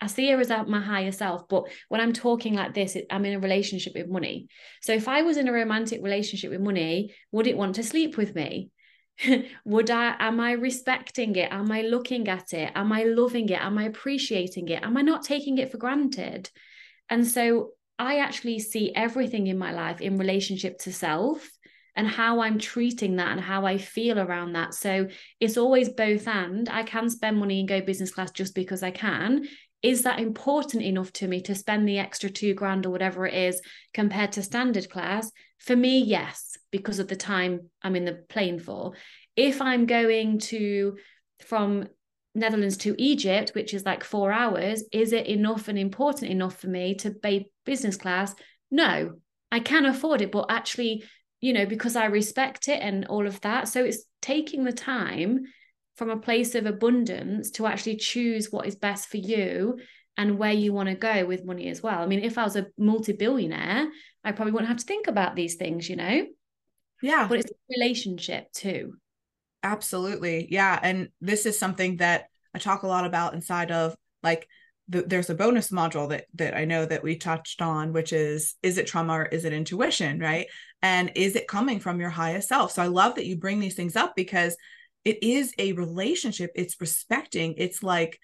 [0.00, 3.34] I see her as my higher self, but when I'm talking like this, I'm in
[3.34, 4.46] a relationship with money.
[4.80, 8.16] So if I was in a romantic relationship with money, would it want to sleep
[8.16, 8.70] with me?
[9.64, 11.52] would I am I respecting it?
[11.52, 12.70] Am I looking at it?
[12.74, 13.60] Am I loving it?
[13.60, 14.82] Am I appreciating it?
[14.82, 16.50] Am I not taking it for granted?
[17.10, 21.50] And so I actually see everything in my life in relationship to self
[21.96, 24.72] and how I'm treating that and how I feel around that.
[24.72, 25.08] So
[25.40, 28.92] it's always both and I can spend money and go business class just because I
[28.92, 29.48] can
[29.82, 33.34] is that important enough to me to spend the extra two grand or whatever it
[33.34, 33.60] is
[33.94, 35.30] compared to standard class?
[35.58, 38.92] For me, yes, because of the time I'm in the plane for.
[39.36, 40.96] If I'm going to
[41.40, 41.88] from
[42.34, 46.68] Netherlands to Egypt, which is like four hours, is it enough and important enough for
[46.68, 48.34] me to pay business class?
[48.70, 49.12] No,
[49.52, 51.04] I can afford it, but actually,
[51.40, 53.68] you know, because I respect it and all of that.
[53.68, 55.44] So it's taking the time
[55.98, 59.80] from a place of abundance to actually choose what is best for you
[60.16, 62.00] and where you want to go with money as well.
[62.00, 63.88] I mean, if I was a multi-billionaire,
[64.22, 66.24] I probably wouldn't have to think about these things, you know?
[67.02, 67.26] Yeah.
[67.28, 68.94] But it's a relationship too.
[69.64, 70.46] Absolutely.
[70.48, 70.78] Yeah.
[70.80, 74.46] And this is something that I talk a lot about inside of like
[74.88, 78.54] the, there's a bonus module that that I know that we touched on, which is
[78.62, 80.46] is it trauma or is it intuition, right?
[80.80, 82.70] And is it coming from your highest self?
[82.72, 84.56] So I love that you bring these things up because
[85.08, 88.18] it is a relationship it's respecting it's like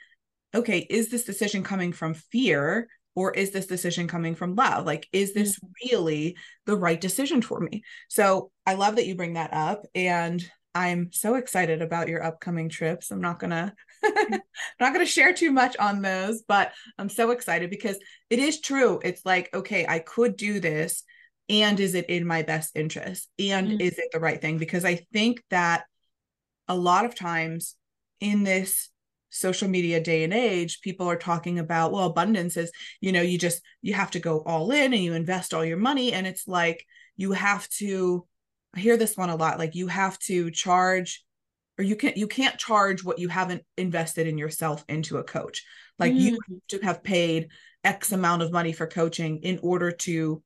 [0.55, 4.87] okay is this decision coming from fear or is this decision coming from love?
[4.87, 5.91] Like is this mm-hmm.
[5.91, 7.83] really the right decision for me?
[8.09, 10.43] So i love that you bring that up and
[10.75, 13.11] i'm so excited about your upcoming trips.
[13.11, 13.73] I'm not gonna
[14.05, 14.41] I'm
[14.81, 17.99] not gonna share too much on those but i'm so excited because
[18.31, 19.01] it is true.
[19.05, 21.05] It's like okay i could do this
[21.49, 23.29] and is it in my best interest?
[23.39, 23.81] And mm-hmm.
[23.81, 24.59] is it the right thing?
[24.59, 25.85] Because i think that
[26.69, 27.77] a lot of times
[28.21, 28.91] in this
[29.35, 33.37] social media day and age people are talking about well abundance is you know you
[33.37, 36.13] just you have to go all in and you invest all your money.
[36.13, 38.27] And it's like you have to
[38.75, 41.25] I hear this one a lot like you have to charge
[41.79, 45.65] or you can't you can't charge what you haven't invested in yourself into a coach.
[45.99, 46.21] Like mm.
[46.21, 47.49] you have to have paid
[47.83, 50.43] x amount of money for coaching in order to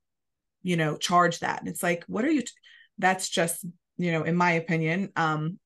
[0.62, 1.60] you know charge that.
[1.60, 2.52] And it's like what are you t-
[2.96, 3.64] that's just
[3.98, 5.58] you know in my opinion um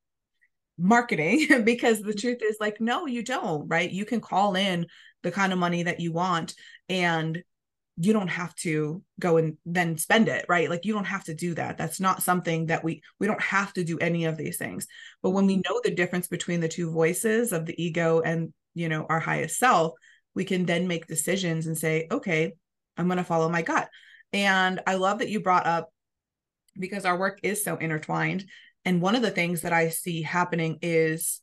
[0.79, 2.19] marketing because the mm-hmm.
[2.19, 3.91] truth is like no you don't right?
[3.91, 4.87] You can call in
[5.23, 6.55] the kind of money that you want
[6.89, 7.43] and
[7.99, 10.71] you don't have to go and then spend it right?
[10.71, 11.77] Like you don't have to do that.
[11.77, 14.87] That's not something that we we don't have to do any of these things.
[15.23, 15.73] But when we mm-hmm.
[15.73, 19.59] know the difference between the two voices of the ego and you know our highest
[19.59, 19.93] self
[20.35, 22.53] we can then make decisions and say okay
[22.97, 23.89] i'm going to follow my gut.
[24.33, 25.91] And i love that you brought up
[26.79, 28.47] because our work is so intertwined
[28.85, 31.41] and one of the things that I see happening is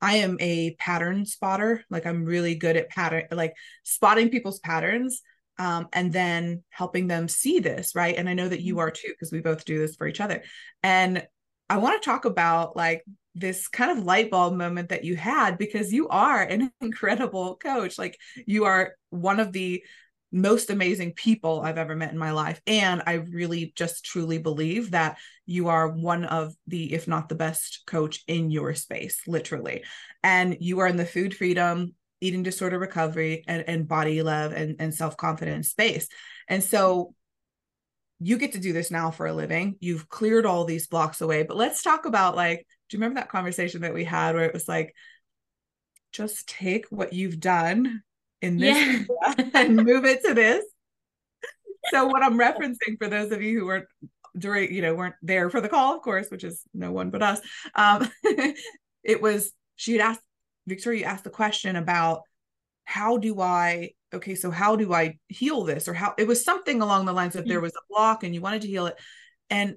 [0.00, 1.84] I am a pattern spotter.
[1.90, 5.22] Like I'm really good at pattern, like spotting people's patterns
[5.58, 7.94] um, and then helping them see this.
[7.94, 8.16] Right.
[8.16, 8.80] And I know that you mm-hmm.
[8.80, 10.42] are too, because we both do this for each other.
[10.82, 11.26] And
[11.68, 15.58] I want to talk about like this kind of light bulb moment that you had
[15.58, 17.98] because you are an incredible coach.
[17.98, 19.84] Like you are one of the
[20.32, 22.60] most amazing people I've ever met in my life.
[22.66, 27.34] And I really just truly believe that you are one of the, if not the
[27.34, 29.84] best coach in your space, literally.
[30.22, 34.76] And you are in the food freedom, eating disorder recovery, and, and body love and,
[34.78, 36.06] and self confidence space.
[36.48, 37.14] And so
[38.20, 39.76] you get to do this now for a living.
[39.80, 41.42] You've cleared all these blocks away.
[41.42, 44.52] But let's talk about like, do you remember that conversation that we had where it
[44.52, 44.94] was like,
[46.12, 48.02] just take what you've done
[48.42, 49.34] in this yeah.
[49.54, 50.64] and move it to this.
[51.90, 53.86] So what I'm referencing for those of you who weren't
[54.36, 57.22] during, you know, weren't there for the call, of course, which is no one but
[57.22, 57.40] us.
[57.74, 58.10] Um,
[59.02, 60.20] it was she had asked
[60.66, 62.22] Victoria asked the question about
[62.84, 65.88] how do I okay, so how do I heal this?
[65.88, 67.62] Or how it was something along the lines of there mm.
[67.62, 68.96] was a block and you wanted to heal it.
[69.48, 69.76] And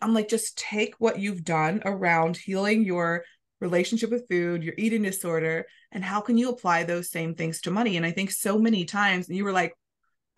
[0.00, 3.24] I'm like, just take what you've done around healing your
[3.60, 7.70] relationship with food, your eating disorder, and how can you apply those same things to
[7.70, 7.96] money?
[7.96, 9.74] And I think so many times you were like,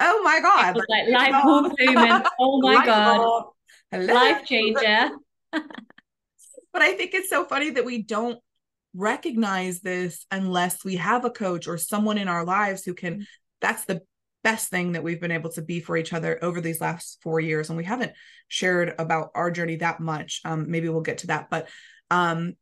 [0.01, 0.77] oh my God.
[0.77, 2.27] Like, like life moment.
[2.41, 3.45] Oh my God.
[3.93, 5.11] Life changer.
[5.53, 8.39] but I think it's so funny that we don't
[8.95, 13.27] recognize this unless we have a coach or someone in our lives who can,
[13.61, 14.03] that's the
[14.43, 17.39] best thing that we've been able to be for each other over these last four
[17.39, 17.69] years.
[17.69, 18.13] And we haven't
[18.49, 20.41] shared about our journey that much.
[20.45, 21.49] Um, maybe we'll get to that.
[21.49, 21.69] But
[22.11, 22.55] um,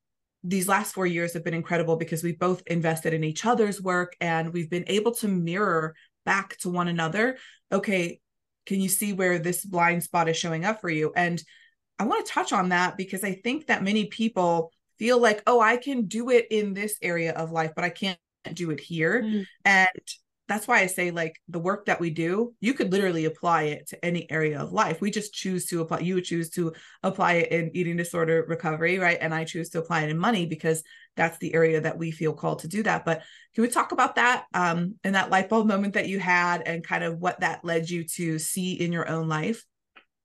[0.42, 4.16] these last four years have been incredible because we've both invested in each other's work
[4.20, 7.36] and we've been able to mirror back to one another.
[7.70, 8.20] Okay,
[8.66, 11.12] can you see where this blind spot is showing up for you?
[11.14, 11.42] And
[11.98, 15.60] I want to touch on that because I think that many people feel like, oh,
[15.60, 18.18] I can do it in this area of life, but I can't
[18.54, 19.22] do it here.
[19.22, 19.46] Mm.
[19.64, 19.88] And
[20.50, 23.86] that's why I say like the work that we do, you could literally apply it
[23.90, 25.00] to any area of life.
[25.00, 26.72] We just choose to apply, you would choose to
[27.04, 29.16] apply it in eating disorder recovery, right?
[29.20, 30.82] And I choose to apply it in money because
[31.14, 33.04] that's the area that we feel called to do that.
[33.04, 33.22] But
[33.54, 36.84] can we talk about that um and that light bulb moment that you had and
[36.84, 39.64] kind of what that led you to see in your own life?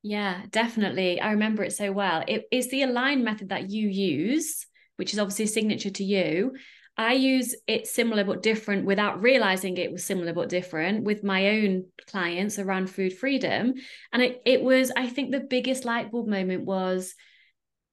[0.02, 1.22] Yeah, definitely.
[1.22, 2.24] I remember it so well.
[2.28, 6.54] It is the align method that you use, which is obviously a signature to you.
[6.98, 11.50] I use it similar but different without realizing it was similar but different with my
[11.50, 13.74] own clients around food freedom.
[14.14, 17.14] And it, it was, I think the biggest light bulb moment was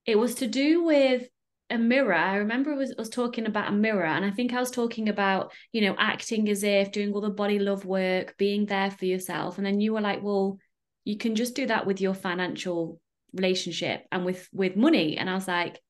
[0.07, 1.27] it was to do with
[1.69, 2.15] a mirror.
[2.15, 4.71] I remember I was, I was talking about a mirror, and I think I was
[4.71, 8.91] talking about, you know, acting as if doing all the body love work, being there
[8.91, 9.57] for yourself.
[9.57, 10.59] And then you were like, well,
[11.05, 13.01] you can just do that with your financial
[13.33, 15.17] relationship and with with money.
[15.17, 15.81] And I was like,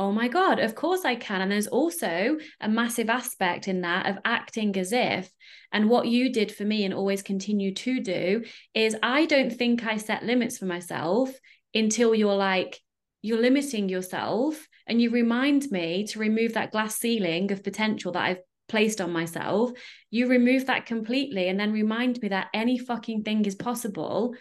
[0.00, 1.42] oh my God, of course I can.
[1.42, 5.30] And there's also a massive aspect in that of acting as if.
[5.72, 9.84] And what you did for me and always continue to do is I don't think
[9.84, 11.30] I set limits for myself
[11.74, 12.80] until you're like,
[13.20, 18.24] you're limiting yourself and you remind me to remove that glass ceiling of potential that
[18.24, 19.70] I've placed on myself.
[20.10, 24.34] You remove that completely and then remind me that any fucking thing is possible.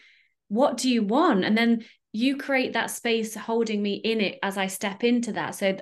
[0.47, 1.43] What do you want?
[1.43, 5.55] And then you create that space holding me in it as I step into that.
[5.55, 5.77] So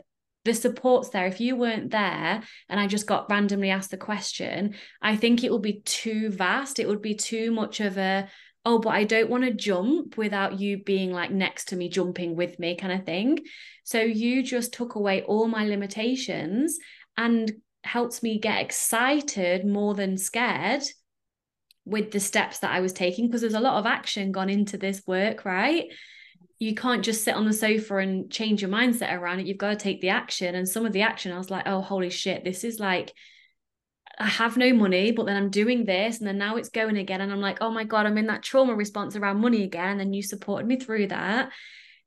[0.45, 1.27] the support's there.
[1.27, 5.51] If you weren't there and I just got randomly asked the question, I think it
[5.51, 6.79] would be too vast.
[6.79, 8.27] It would be too much of a,
[8.65, 12.35] oh, but I don't want to jump without you being like next to me, jumping
[12.35, 13.39] with me kind of thing.
[13.83, 16.77] So you just took away all my limitations
[17.15, 17.51] and
[17.83, 20.83] helped me get excited more than scared
[21.85, 24.77] with the steps that I was taking because there's a lot of action gone into
[24.77, 25.85] this work, right?
[26.59, 29.45] You can't just sit on the sofa and change your mindset around it.
[29.45, 30.55] You've got to take the action.
[30.55, 33.13] And some of the action, I was like, oh, holy shit, this is like,
[34.19, 36.17] I have no money, but then I'm doing this.
[36.17, 37.21] And then now it's going again.
[37.21, 39.91] And I'm like, oh my God, I'm in that trauma response around money again.
[39.91, 41.49] And then you supported me through that.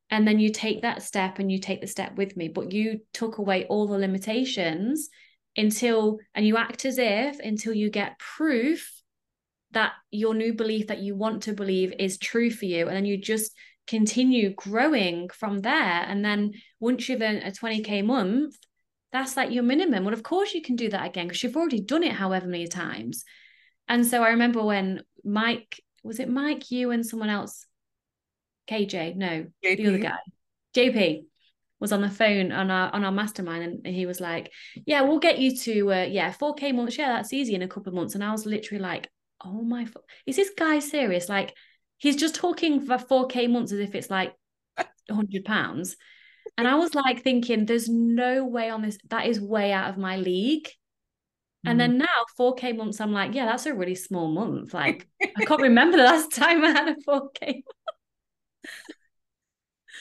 [0.09, 2.49] And then you take that step and you take the step with me.
[2.49, 5.09] But you took away all the limitations
[5.55, 8.91] until, and you act as if until you get proof
[9.71, 12.87] that your new belief that you want to believe is true for you.
[12.87, 13.53] And then you just,
[13.91, 15.73] continue growing from there.
[16.07, 18.57] And then once you've earned a 20K month,
[19.11, 20.05] that's like your minimum.
[20.05, 22.67] Well, of course you can do that again because you've already done it however many
[22.67, 23.25] times.
[23.89, 27.65] And so I remember when Mike, was it Mike, you and someone else?
[28.69, 29.75] KJ, no, JP.
[29.75, 30.19] the other guy,
[30.73, 31.25] JP
[31.81, 34.53] was on the phone on our on our mastermind and he was like,
[34.85, 36.97] Yeah, we'll get you to uh, yeah, 4K months.
[36.97, 38.15] Yeah, that's easy in a couple of months.
[38.15, 39.09] And I was literally like,
[39.43, 39.85] Oh my
[40.25, 41.27] is this guy serious?
[41.27, 41.53] Like
[42.01, 44.33] he's just talking for 4k months as if it's like
[45.07, 45.95] 100 pounds.
[46.57, 49.97] And i was like thinking there's no way on this that is way out of
[49.97, 50.67] my league.
[51.63, 51.99] And then mm.
[51.99, 54.73] now 4k months i'm like yeah that's a really small month.
[54.73, 57.61] Like i can't remember the last time i had a 4k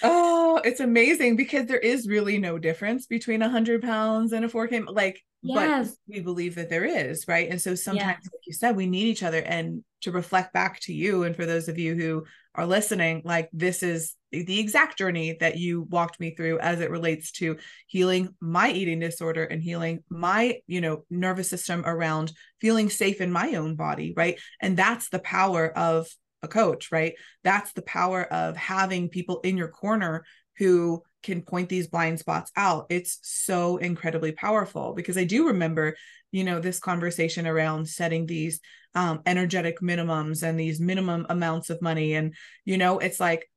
[0.02, 4.48] oh it's amazing because there is really no difference between a 100 pounds and a
[4.48, 5.90] 4k like yes.
[5.90, 8.32] but we believe that there is right and so sometimes yes.
[8.32, 11.46] like you said we need each other and to reflect back to you and for
[11.46, 16.18] those of you who are listening like this is the exact journey that you walked
[16.20, 21.04] me through as it relates to healing my eating disorder and healing my you know
[21.10, 26.08] nervous system around feeling safe in my own body right and that's the power of
[26.42, 27.14] a coach right?
[27.44, 30.24] That's the power of having people in your corner
[30.58, 32.86] who can point these blind spots out.
[32.90, 35.96] It's so incredibly powerful because i do remember
[36.32, 38.60] you know this conversation around setting these
[38.94, 42.14] um, energetic minimums and these minimum amounts of money.
[42.14, 42.34] And
[42.64, 43.48] you know it's like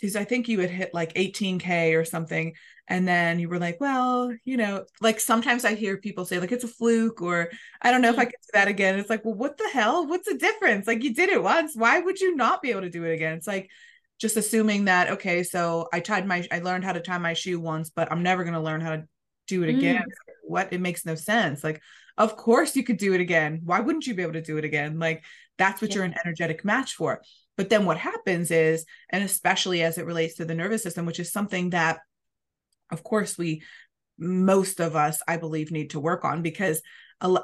[0.00, 2.54] because i think you had hit like 18k or something
[2.88, 6.52] and then you were like well you know like sometimes i hear people say like
[6.52, 8.30] it's a fluke or i don't know if i mm.
[8.30, 8.98] can do that again.
[8.98, 10.06] It's like well what the hell?
[10.06, 10.86] What's the difference?
[10.86, 11.74] Like you did it once.
[11.74, 13.36] Why would you not be able to do it again?
[13.36, 13.70] It's like
[14.20, 17.58] just assuming that okay so i tied my i learned how to tie my shoe
[17.58, 19.04] once but i'm never going to learn how to
[19.46, 20.02] do it again.
[20.02, 20.04] Mm.
[20.44, 20.72] what?
[20.72, 21.64] It makes no sense.
[21.64, 21.82] Like
[22.16, 23.62] of course you could do it again.
[23.64, 24.98] Why wouldn't you be able to do it again?
[24.98, 25.24] Like
[25.58, 25.96] that's what yeah.
[25.96, 27.22] you're an energetic match for.
[27.56, 31.20] But then what happens is and especially as it relates to the nervous system which
[31.20, 32.00] is something that
[32.94, 33.62] of course we
[34.16, 36.80] most of us i believe need to work on because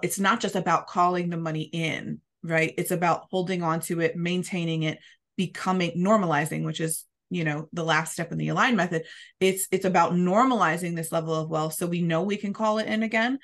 [0.02, 2.74] it's not just about calling the money in right?
[2.78, 4.98] It's about holding on to it maintaining it
[5.36, 9.04] becoming normalizing which is you know the last step in the align method.
[9.38, 12.86] It's it's about normalizing this level of wealth so we know we can call it
[12.86, 13.38] in again.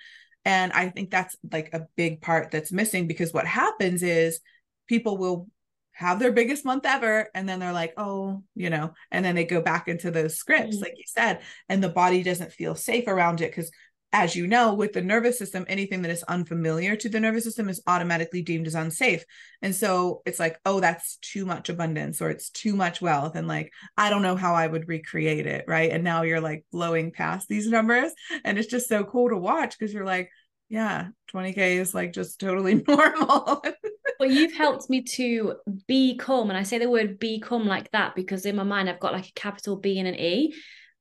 [0.45, 4.41] And i think that's like a big part that's missing because what happens is
[4.87, 5.49] people will
[5.97, 9.45] have their biggest month ever and then they're like oh you know and then they
[9.45, 10.85] go back into those scripts mm-hmm.
[10.85, 13.71] like you said and the body doesn't feel safe around it because
[14.13, 17.69] as you know with the nervous system anything that is unfamiliar to the nervous system
[17.69, 19.25] is automatically deemed as unsafe.
[19.63, 23.49] And so it's like oh that's too much abundance or it's too much wealth and
[23.49, 25.91] like i don't know how i would recreate it right?
[25.91, 28.13] And now you're like blowing past these numbers
[28.45, 30.31] and it's just so cool to watch because you're like
[30.69, 33.63] yeah 20k is like just totally normal
[34.19, 35.55] well you've helped me to
[35.87, 39.13] become and i say the word become like that because in my mind i've got
[39.13, 40.55] like a capital b and an e.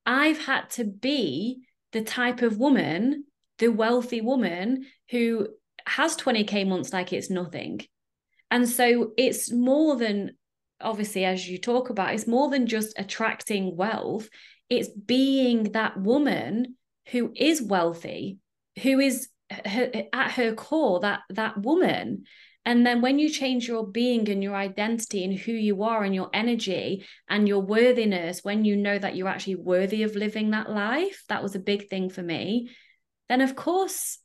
[0.05, 1.61] I've had to be
[1.91, 3.24] the type of woman
[3.57, 5.47] the wealthy woman who
[5.88, 7.82] has 20k months like it's nothing.
[8.51, 10.32] And so it's more than
[10.82, 14.30] obviously as you talk about it's more than just attracting wealth.
[14.70, 16.76] It's being that woman
[17.11, 18.39] who is wealthy
[18.82, 22.24] who is her, at her core that that woman
[22.66, 26.16] and then when you change your being and your identity and who you are and
[26.16, 30.70] your energy and your worthiness when you know that you're actually worthy of living that
[30.70, 32.70] life that was a big thing for me
[33.30, 34.20] then of course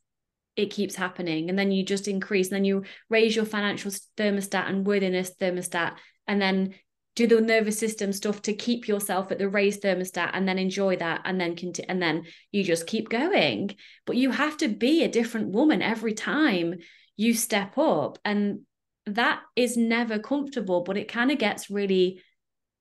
[0.57, 1.49] it keeps happening.
[1.49, 5.95] And then you just increase and then you raise your financial thermostat and worthiness thermostat
[6.27, 6.75] and then
[7.17, 10.97] do the nervous system stuff to keep yourself at the raised thermostat and then enjoy
[10.97, 13.75] that and then continue and then you just keep going.
[14.07, 16.77] But you have to be a different woman every time
[17.21, 18.61] you step up and
[19.05, 22.23] that is never comfortable but it kind of gets really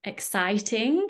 [0.05, 1.05] exciting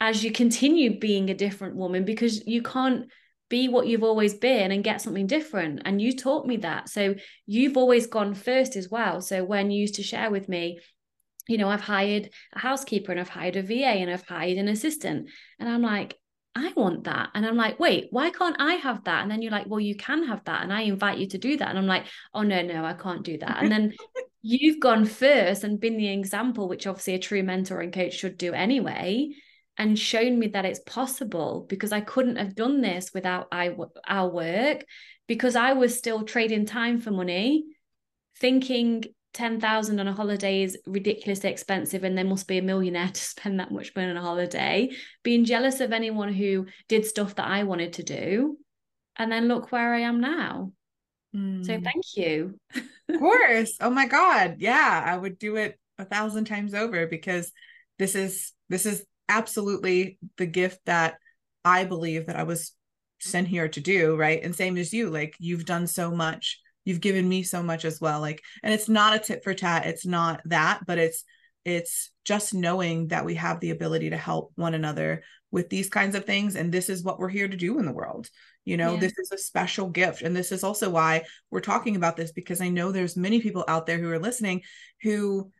[0.00, 3.06] as you continue being a different woman because you can't
[3.48, 7.14] be what you've always been and get something different and you taught me that so
[7.46, 10.80] you've always gone first as well so when you used to share with me
[11.48, 14.66] you know, I've hired a housekeeper and I've hired a VA and I've hired an
[14.66, 15.30] assistant.
[15.58, 16.16] And I'm like,
[16.56, 17.28] I want that.
[17.34, 19.20] And I'm like, wait, why can't I have that?
[19.22, 20.62] And then you're like, well, you can have that.
[20.62, 21.68] And I invite you to do that.
[21.68, 23.62] And I'm like, oh, no, no, I can't do that.
[23.62, 23.92] And then
[24.42, 28.38] you've gone first and been the example, which obviously a true mentor and coach should
[28.38, 29.28] do anyway,
[29.76, 33.76] and shown me that it's possible because I couldn't have done this without I,
[34.08, 34.82] our work
[35.26, 37.64] because I was still trading time for money,
[38.38, 39.04] thinking
[39.36, 43.60] 10,000 on a holiday is ridiculously expensive and there must be a millionaire to spend
[43.60, 44.90] that much money on a holiday.
[45.22, 48.56] Being jealous of anyone who did stuff that I wanted to do.
[49.16, 50.72] And then look where I am now.
[51.34, 51.64] Mm.
[51.66, 51.84] so hmm.
[51.84, 52.58] thank you.
[53.08, 53.76] Of course.
[53.80, 54.56] Oh my god.
[54.58, 57.52] Yeah I would do it a thousand times over because
[57.98, 61.16] this is this is absolutely the gift that
[61.64, 62.72] I believe that I was
[63.20, 64.42] sent here to do right?
[64.42, 68.00] And same as you like you've done so much you've given me so much as
[68.00, 71.24] well like and it's not a tit for tat it's not that but it's
[71.66, 76.14] it's just knowing that we have the ability to help one another with these kinds
[76.14, 78.30] of things and this is what we're here to do in the world
[78.64, 79.00] you know yeah.
[79.00, 82.60] this is a special gift and this is also why we're talking about this because
[82.60, 84.62] i know there's many people out there who are listening
[85.02, 85.50] who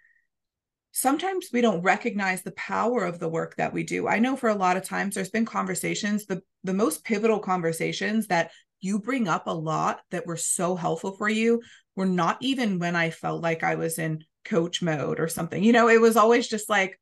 [0.93, 4.49] sometimes we don't recognize the power of the work that we do i know for
[4.49, 8.51] a lot of times there's been conversations the the most pivotal conversations that
[8.87, 11.61] you bring up a lot that were so helpful for you
[11.97, 15.63] were not even when I felt like I was in coach mode or something.
[15.63, 17.01] You know, it was always just like,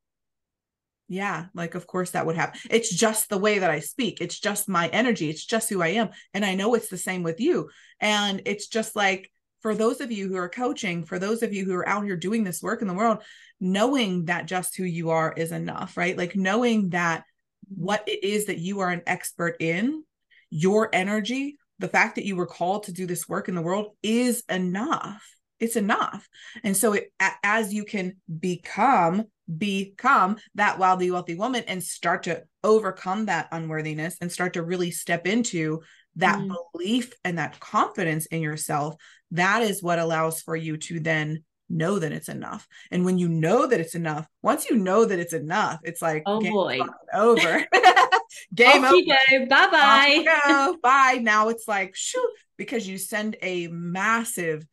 [1.09, 2.59] yeah, like, of course that would happen.
[2.71, 4.23] It's just the way that I speak.
[4.23, 5.29] It's just my energy.
[5.29, 6.09] It's just who I am.
[6.33, 7.69] And I know it's the same with you.
[8.01, 9.31] And it's just like,
[9.61, 12.17] for those of you who are coaching, for those of you who are out here
[12.17, 13.19] doing this work in the world,
[13.61, 16.17] knowing that just who you are is enough, right?
[16.17, 17.25] Like knowing that
[17.69, 20.05] what it is that you are an expert in,
[20.51, 23.97] your energy the fact that you were called to do this work in the world
[24.03, 25.25] is enough.
[25.61, 26.29] It's enough.
[26.63, 27.13] And so it,
[27.43, 29.25] as you can become
[29.59, 34.91] become that wildly wealthy woman and start to overcome that unworthiness and start to really
[34.91, 35.83] step into
[36.17, 36.55] that mm.
[36.73, 38.95] belief and that confidence in yourself
[39.33, 42.67] that is what allows for you to then know that it's enough.
[42.91, 46.23] And when you know that it's enough once you know that it's enough it's like
[46.27, 46.81] oh boy.
[47.13, 47.67] over
[48.55, 49.47] Game over.
[49.49, 50.75] Bye bye.
[50.83, 51.19] Bye.
[51.23, 54.67] Now it's like, shoo, because you send a massive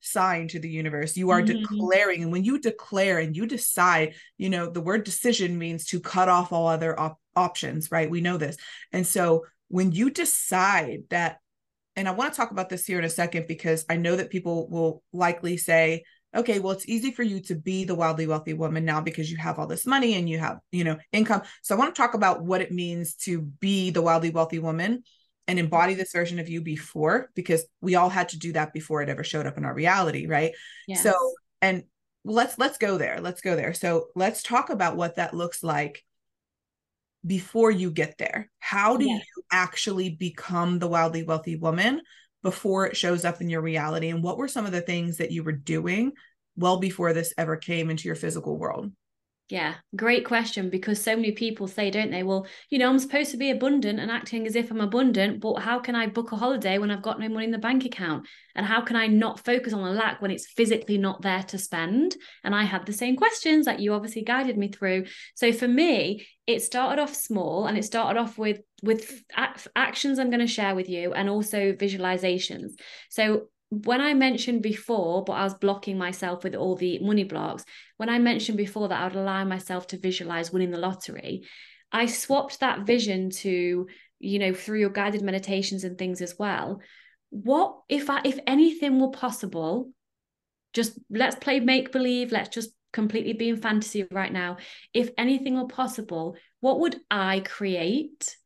[0.00, 1.16] sign to the universe.
[1.16, 1.60] You are mm-hmm.
[1.60, 2.22] declaring.
[2.22, 6.28] And when you declare and you decide, you know, the word decision means to cut
[6.28, 8.10] off all other op- options, right?
[8.10, 8.56] We know this.
[8.92, 11.38] And so when you decide that,
[11.96, 14.30] and I want to talk about this here in a second because I know that
[14.30, 16.04] people will likely say,
[16.34, 19.36] okay, well, it's easy for you to be the wildly wealthy woman now because you
[19.38, 21.42] have all this money and you have, you know, income.
[21.62, 25.02] So I want to talk about what it means to be the wildly wealthy woman
[25.50, 29.02] and embody this version of you before because we all had to do that before
[29.02, 30.52] it ever showed up in our reality right
[30.86, 31.02] yes.
[31.02, 31.12] so
[31.60, 31.82] and
[32.24, 36.04] let's let's go there let's go there so let's talk about what that looks like
[37.26, 39.24] before you get there how do yes.
[39.36, 42.00] you actually become the wildly wealthy woman
[42.42, 44.08] before it shows up in your reality?
[44.08, 46.12] And what were some of the things that you were doing
[46.56, 48.92] well before this ever came into your physical world
[49.50, 52.22] yeah, great question because so many people say, don't they?
[52.22, 55.56] Well, you know, I'm supposed to be abundant and acting as if I'm abundant, but
[55.56, 58.28] how can I book a holiday when I've got no money in the bank account?
[58.54, 61.58] And how can I not focus on the lack when it's physically not there to
[61.58, 62.16] spend?
[62.44, 65.06] And I had the same questions that you obviously guided me through.
[65.34, 69.22] So for me, it started off small and it started off with with
[69.76, 72.72] actions I'm going to share with you and also visualizations.
[73.10, 77.64] So when I mentioned before, but I was blocking myself with all the money blocks,
[77.96, 81.42] when I mentioned before that I would allow myself to visualize winning the lottery,
[81.92, 83.86] I swapped that vision to,
[84.18, 86.80] you know, through your guided meditations and things as well.
[87.30, 89.92] What if I, if anything were possible,
[90.72, 94.56] just let's play make believe, let's just completely be in fantasy right now.
[94.92, 98.36] If anything were possible, what would I create?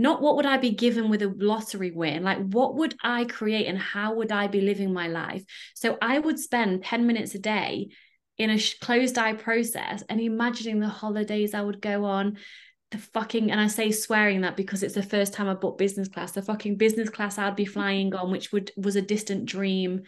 [0.00, 3.66] Not what would I be given with a lottery win, like what would I create
[3.66, 5.44] and how would I be living my life?
[5.74, 7.90] So I would spend 10 minutes a day
[8.38, 12.38] in a closed eye process and imagining the holidays I would go on,
[12.92, 16.08] the fucking, and I say swearing that because it's the first time I bought business
[16.08, 20.04] class, the fucking business class I'd be flying on, which would was a distant dream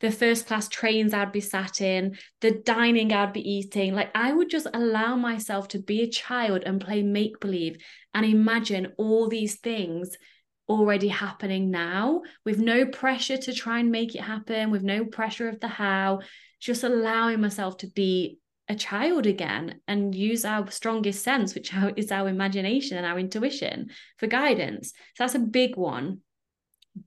[0.00, 3.94] the first class trains I'd be sat in, the dining I'd be eating.
[3.94, 7.78] Like I would just allow myself to be a child and play make believe
[8.12, 10.16] and imagine all these things
[10.68, 15.48] already happening now with no pressure to try and make it happen, with no pressure
[15.48, 16.20] of the how,
[16.60, 18.38] just allowing myself to be
[18.68, 23.90] a child again and use our strongest sense, which is our imagination and our intuition
[24.18, 24.92] for guidance.
[25.14, 26.20] So that's a big one.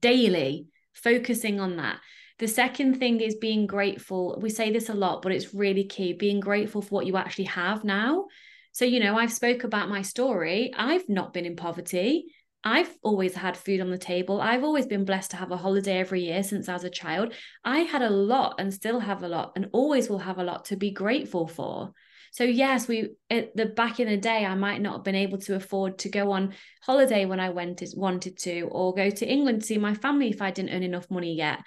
[0.00, 1.98] Daily, focusing on that.
[2.40, 4.38] The second thing is being grateful.
[4.40, 7.44] We say this a lot, but it's really key being grateful for what you actually
[7.44, 8.28] have now.
[8.72, 10.72] So, you know, I've spoke about my story.
[10.74, 12.32] I've not been in poverty.
[12.64, 14.40] I've always had food on the table.
[14.40, 17.34] I've always been blessed to have a holiday every year since I was a child.
[17.62, 20.64] I had a lot and still have a lot and always will have a lot
[20.66, 21.92] to be grateful for.
[22.32, 25.38] So yes, we at the back in the day, I might not have been able
[25.38, 29.60] to afford to go on holiday when I went wanted to, or go to England
[29.60, 31.58] to see my family if I didn't earn enough money yet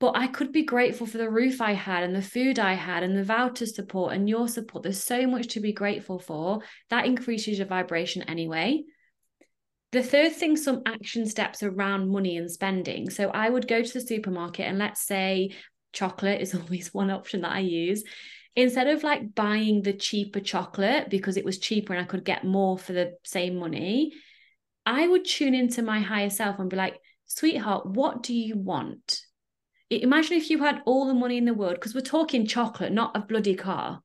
[0.00, 3.02] but I could be grateful for the roof I had and the food I had
[3.02, 4.82] and the voucher support and your support.
[4.82, 6.62] There's so much to be grateful for.
[6.88, 8.84] That increases your vibration anyway.
[9.92, 13.10] The third thing, some action steps around money and spending.
[13.10, 15.50] So I would go to the supermarket and let's say
[15.92, 18.02] chocolate is always one option that I use.
[18.56, 22.42] Instead of like buying the cheaper chocolate because it was cheaper and I could get
[22.42, 24.12] more for the same money,
[24.86, 29.26] I would tune into my higher self and be like, sweetheart, what do you want?
[29.90, 33.16] Imagine if you had all the money in the world, because we're talking chocolate, not
[33.16, 34.02] a bloody car.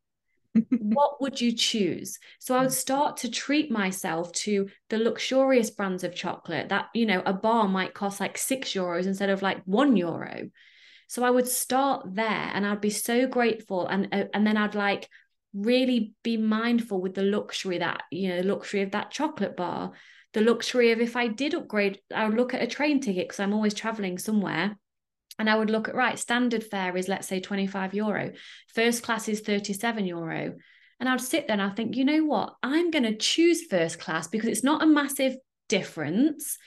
[0.79, 2.17] what would you choose?
[2.39, 7.05] So I would start to treat myself to the luxurious brands of chocolate that, you
[7.05, 10.49] know, a bar might cost like six euros instead of like one euro.
[11.07, 13.87] So I would start there and I'd be so grateful.
[13.87, 15.09] And, uh, and then I'd like
[15.53, 19.91] really be mindful with the luxury that, you know, luxury of that chocolate bar,
[20.33, 23.39] the luxury of if I did upgrade, I would look at a train ticket because
[23.39, 24.77] I'm always traveling somewhere
[25.37, 28.31] and I would look at right, standard fare is let's say 25 euro,
[28.73, 30.55] first class is 37 euro.
[30.99, 32.55] And I'd sit there and I think, you know what?
[32.63, 35.35] I'm going to choose first class because it's not a massive
[35.67, 36.57] difference,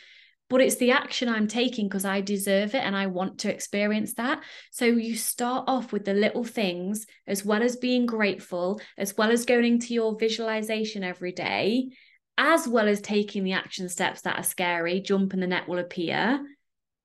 [0.50, 4.14] but it's the action I'm taking because I deserve it and I want to experience
[4.14, 4.42] that.
[4.70, 9.30] So you start off with the little things as well as being grateful, as well
[9.30, 11.90] as going to your visualization every day,
[12.36, 15.78] as well as taking the action steps that are scary, jump and the net will
[15.78, 16.40] appear.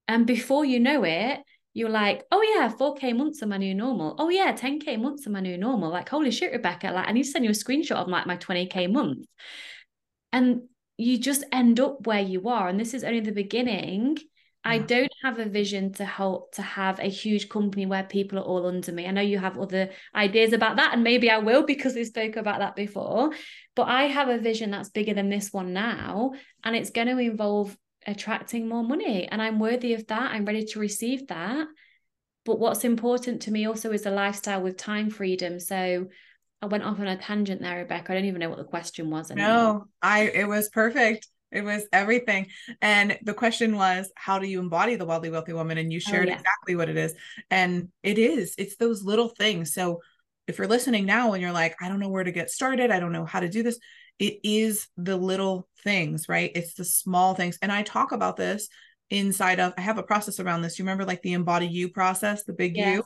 [0.07, 1.39] And before you know it,
[1.74, 4.15] you're like, oh yeah, 4K months are my new normal.
[4.19, 5.89] Oh yeah, 10K months are my new normal.
[5.89, 8.38] Like, holy shit, Rebecca, like I need to send you a screenshot of like my
[8.38, 9.26] 20K month.
[10.32, 10.63] And
[10.97, 12.67] you just end up where you are.
[12.67, 14.17] And this is only the beginning.
[14.17, 14.24] Yeah.
[14.65, 14.88] I mm.
[14.88, 18.67] don't have a vision to help to have a huge company where people are all
[18.67, 19.07] under me.
[19.07, 22.38] I know you have other ideas about that, and maybe I will because we spoke
[22.38, 23.32] about that before.
[23.76, 26.32] But I have a vision that's bigger than this one now,
[26.63, 27.76] and it's going to involve
[28.06, 30.32] attracting more money and I'm worthy of that.
[30.32, 31.68] I'm ready to receive that.
[32.45, 36.08] but what's important to me also is a lifestyle with time freedom so
[36.64, 38.14] I went off on a tangent there, Rebecca.
[38.14, 39.30] I don't even know what the question was.
[39.30, 39.49] Anymore.
[39.49, 41.28] No, I it was perfect.
[41.51, 42.47] It was everything.
[42.82, 45.78] And the question was, how do you embody the wildly wealthy woman?
[45.78, 46.38] And you oh, shared oh, yeah.
[46.39, 47.14] exactly what it is.
[47.51, 49.74] And it is, it's those little things.
[49.74, 49.99] So
[50.47, 52.99] if you're listening now and you're like, I don't know where to get started, I
[52.99, 53.78] don't know how to do this,
[54.20, 56.51] it is the little things, right?
[56.55, 57.57] It's the small things.
[57.61, 58.70] And I talk about this
[59.09, 60.80] inside of, I have a process around this.
[60.80, 62.95] You remember like the embody you process, the big yes.
[62.95, 63.03] you?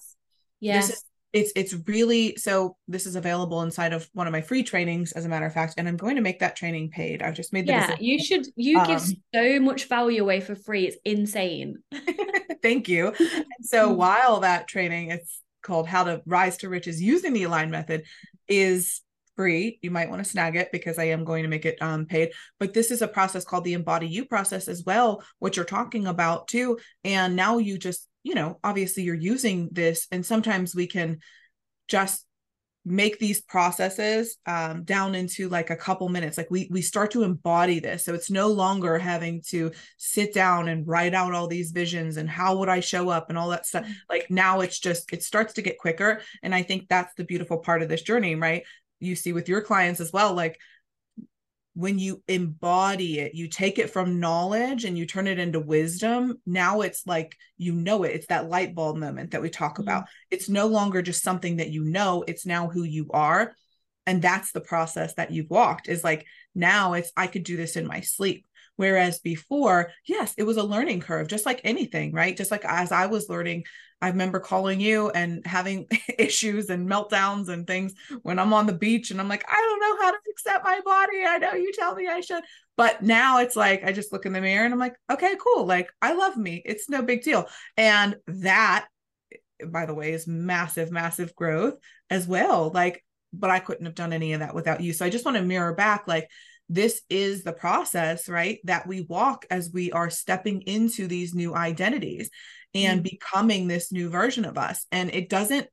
[0.59, 0.87] Yes.
[0.87, 1.03] This is
[1.33, 5.25] it's it's really so this is available inside of one of my free trainings as
[5.25, 7.67] a matter of fact and i'm going to make that training paid i've just made
[7.67, 8.05] the yeah decision.
[8.05, 9.01] you should you um, give
[9.35, 11.77] so much value away for free it's insane
[12.61, 13.97] thank you and so mm.
[13.97, 18.03] while that training it's called how to rise to riches using the align method
[18.47, 19.01] is
[19.37, 22.05] free you might want to snag it because i am going to make it um,
[22.05, 22.31] paid.
[22.59, 26.07] But this is a process called the embody you process as well what you're talking
[26.07, 26.79] about too.
[27.05, 31.19] And now you just you know, obviously you're using this, and sometimes we can
[31.87, 32.25] just
[32.83, 36.37] make these processes um, down into like a couple minutes.
[36.37, 38.03] Like we we start to embody this.
[38.03, 42.29] So it's no longer having to sit down and write out all these visions and
[42.29, 43.83] how would i show up and all that stuff.
[43.83, 43.93] Mm-hmm.
[44.09, 46.21] like now it's just it starts to get quicker.
[46.43, 48.63] And i think that's the beautiful part of this journey right
[48.99, 50.57] you see with your clients as well like
[51.77, 56.41] when you embody it, you take it from knowledge and you turn it into wisdom.
[56.43, 58.15] Now it's like you know it.
[58.15, 59.83] It's that light bulb moment that we talk mm-hmm.
[59.83, 60.05] about.
[60.31, 63.53] It's no longer just something that you know, it's now who you are.
[64.07, 66.25] And that's the process that you've walked is like
[66.55, 68.47] now it's I could do this in my sleep.
[68.77, 72.37] Whereas before, yes, it was a learning curve, just like anything, right?
[72.37, 73.65] Just like as I was learning,
[74.01, 75.87] I remember calling you and having
[76.19, 79.79] issues and meltdowns and things when I'm on the beach and I'm like, I don't
[79.79, 81.23] know how to accept my body.
[81.27, 82.43] I know you tell me I should.
[82.75, 85.65] But now it's like, I just look in the mirror and I'm like, okay, cool.
[85.65, 86.61] Like, I love me.
[86.63, 87.47] It's no big deal.
[87.75, 88.85] And that,
[89.65, 91.79] by the way, is massive, massive growth
[92.11, 92.69] as well.
[92.71, 93.03] Like,
[93.33, 94.93] but I couldn't have done any of that without you.
[94.93, 96.29] So I just want to mirror back, like,
[96.69, 98.59] this is the process, right?
[98.65, 102.29] That we walk as we are stepping into these new identities
[102.73, 103.03] and mm-hmm.
[103.03, 104.85] becoming this new version of us.
[104.91, 105.67] And it doesn't,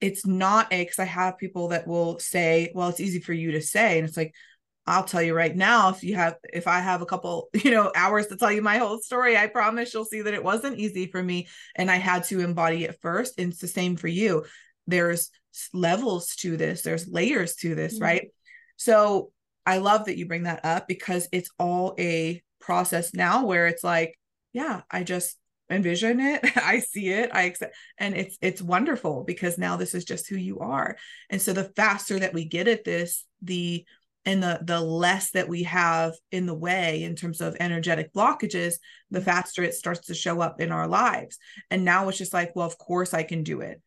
[0.00, 3.52] it's not a, because I have people that will say, well, it's easy for you
[3.52, 3.98] to say.
[3.98, 4.34] And it's like,
[4.86, 7.90] I'll tell you right now, if you have, if I have a couple, you know,
[7.96, 11.06] hours to tell you my whole story, I promise you'll see that it wasn't easy
[11.06, 11.48] for me.
[11.76, 13.38] And I had to embody it first.
[13.38, 14.44] And it's the same for you.
[14.86, 15.30] There's
[15.72, 18.04] levels to this, there's layers to this, mm-hmm.
[18.04, 18.28] right?
[18.76, 19.30] So
[19.64, 23.84] I love that you bring that up because it's all a process now where it's
[23.84, 24.18] like,
[24.52, 25.36] yeah, I just
[25.70, 30.04] envision it, I see it, I accept, and it's it's wonderful because now this is
[30.04, 30.96] just who you are.
[31.30, 33.84] And so the faster that we get at this, the
[34.24, 38.74] and the the less that we have in the way in terms of energetic blockages
[39.10, 39.24] the mm-hmm.
[39.24, 41.38] faster it starts to show up in our lives.
[41.70, 43.80] And now it's just like well of course i can do it.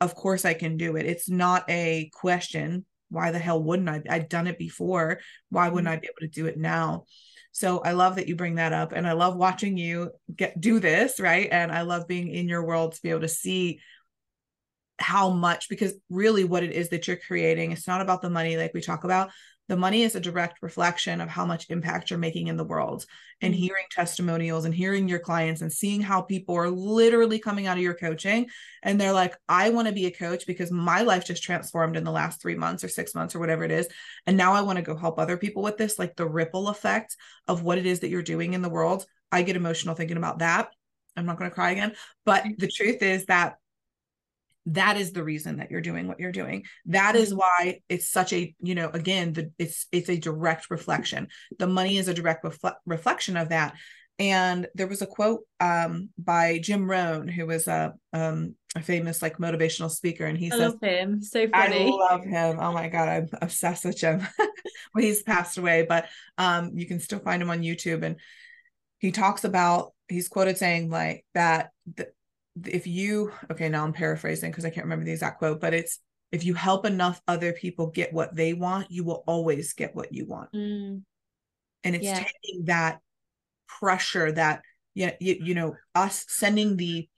[0.00, 1.06] Of course i can do it.
[1.06, 4.02] It's not a question why the hell wouldn't I?
[4.08, 5.20] I've done it before.
[5.48, 5.96] Why wouldn't mm-hmm.
[5.96, 7.04] I be able to do it now?
[7.52, 10.80] So I love that you bring that up and I love watching you get do
[10.80, 11.48] this, right?
[11.50, 13.80] And I love being in your world to be able to see
[14.98, 18.56] how much because really what it is that you're creating it's not about the money
[18.56, 19.28] like we talk about
[19.68, 23.06] the money is a direct reflection of how much impact you're making in the world
[23.40, 23.62] and mm-hmm.
[23.62, 27.82] hearing testimonials and hearing your clients and seeing how people are literally coming out of
[27.82, 28.46] your coaching
[28.82, 32.04] and they're like i want to be a coach because my life just transformed in
[32.04, 33.88] the last 3 months or 6 months or whatever it is
[34.26, 37.16] and now i want to go help other people with this like the ripple effect
[37.48, 40.40] of what it is that you're doing in the world i get emotional thinking about
[40.40, 40.68] that
[41.16, 41.94] i'm not going to cry again
[42.24, 42.52] but mm-hmm.
[42.58, 43.56] the truth is that
[44.66, 46.64] that is the reason that you're doing what you're doing.
[46.86, 47.38] That is mm-hmm.
[47.38, 51.28] why it's such a you know again the it's it's a direct reflection.
[51.58, 53.74] The money is a direct refle- reflection of that.
[54.18, 59.22] And there was a quote um, by jim rohn who was a um, a famous
[59.22, 61.22] like motivational speaker and he I says love him.
[61.22, 61.86] So funny.
[61.86, 62.58] i love him.
[62.60, 66.06] Oh my god i'm obsessed with him well he's passed away but
[66.38, 68.02] um you can still find him on youtube.
[68.02, 68.16] And
[68.98, 72.08] he talks about he's quoted saying like that the,
[72.66, 75.98] if you okay now i'm paraphrasing because i can't remember the exact quote but it's
[76.30, 80.12] if you help enough other people get what they want you will always get what
[80.12, 81.00] you want mm.
[81.82, 82.18] and it's yeah.
[82.18, 83.00] taking that
[83.66, 84.62] pressure that
[84.94, 87.08] you, you, you know us sending the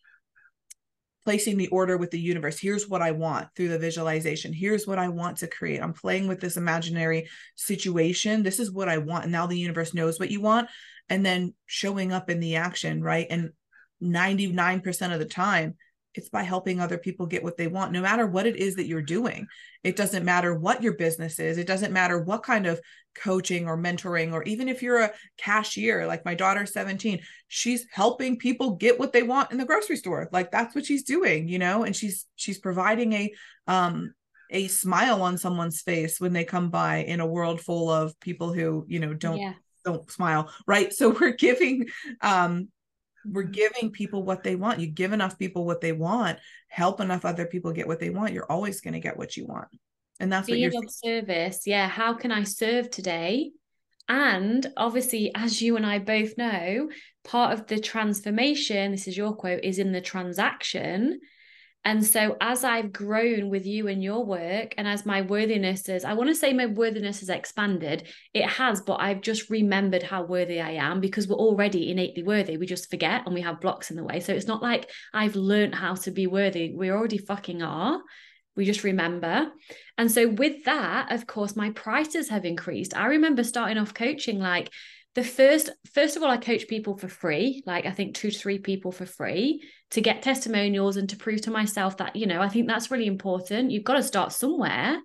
[1.24, 4.99] placing the order with the universe here's what i want through the visualization here's what
[4.99, 9.24] i want to create i'm playing with this imaginary situation this is what i want
[9.24, 10.68] and now the universe knows what you want
[11.09, 13.51] and then showing up in the action right and
[14.03, 15.76] 99% of the time
[16.16, 18.86] it's by helping other people get what they want, no matter what it is that
[18.86, 19.47] you're doing.
[19.84, 22.80] It doesn't matter what your business is, it doesn't matter what kind of
[23.14, 28.38] coaching or mentoring, or even if you're a cashier, like my daughter's 17, she's helping
[28.38, 30.28] people get what they want in the grocery store.
[30.32, 33.32] Like that's what she's doing, you know, and she's she's providing a
[33.66, 34.14] um
[34.51, 38.53] a smile on someone's face when they come by in a world full of people
[38.53, 39.55] who, you know, don't yeah.
[39.84, 40.92] don't smile, right?
[40.92, 41.88] So we're giving
[42.20, 42.68] um
[43.31, 44.81] we're giving people what they want.
[44.81, 48.33] You give enough people what they want, help enough other people get what they want,
[48.33, 49.68] you're always going to get what you want.
[50.20, 51.66] And that's Being what you're of service.
[51.66, 51.89] Yeah.
[51.89, 53.53] How can I serve today?
[54.09, 56.89] And obviously, as you and I both know,
[57.24, 61.20] part of the transformation, this is your quote, is in the transaction.
[61.87, 66.05] And so, as I've grown with you and your work, and as my worthiness is,
[66.05, 68.09] I want to say my worthiness has expanded.
[68.34, 72.57] It has, but I've just remembered how worthy I am because we're already innately worthy.
[72.57, 74.18] We just forget and we have blocks in the way.
[74.18, 76.74] So, it's not like I've learned how to be worthy.
[76.76, 78.01] We already fucking are.
[78.57, 79.53] We just remember.
[79.97, 82.97] And so, with that, of course, my prices have increased.
[82.97, 84.70] I remember starting off coaching like,
[85.16, 88.38] the first first of all i coach people for free like i think two to
[88.38, 92.40] three people for free to get testimonials and to prove to myself that you know
[92.40, 93.70] i think that's really important.
[93.70, 95.00] You've got to start somewhere.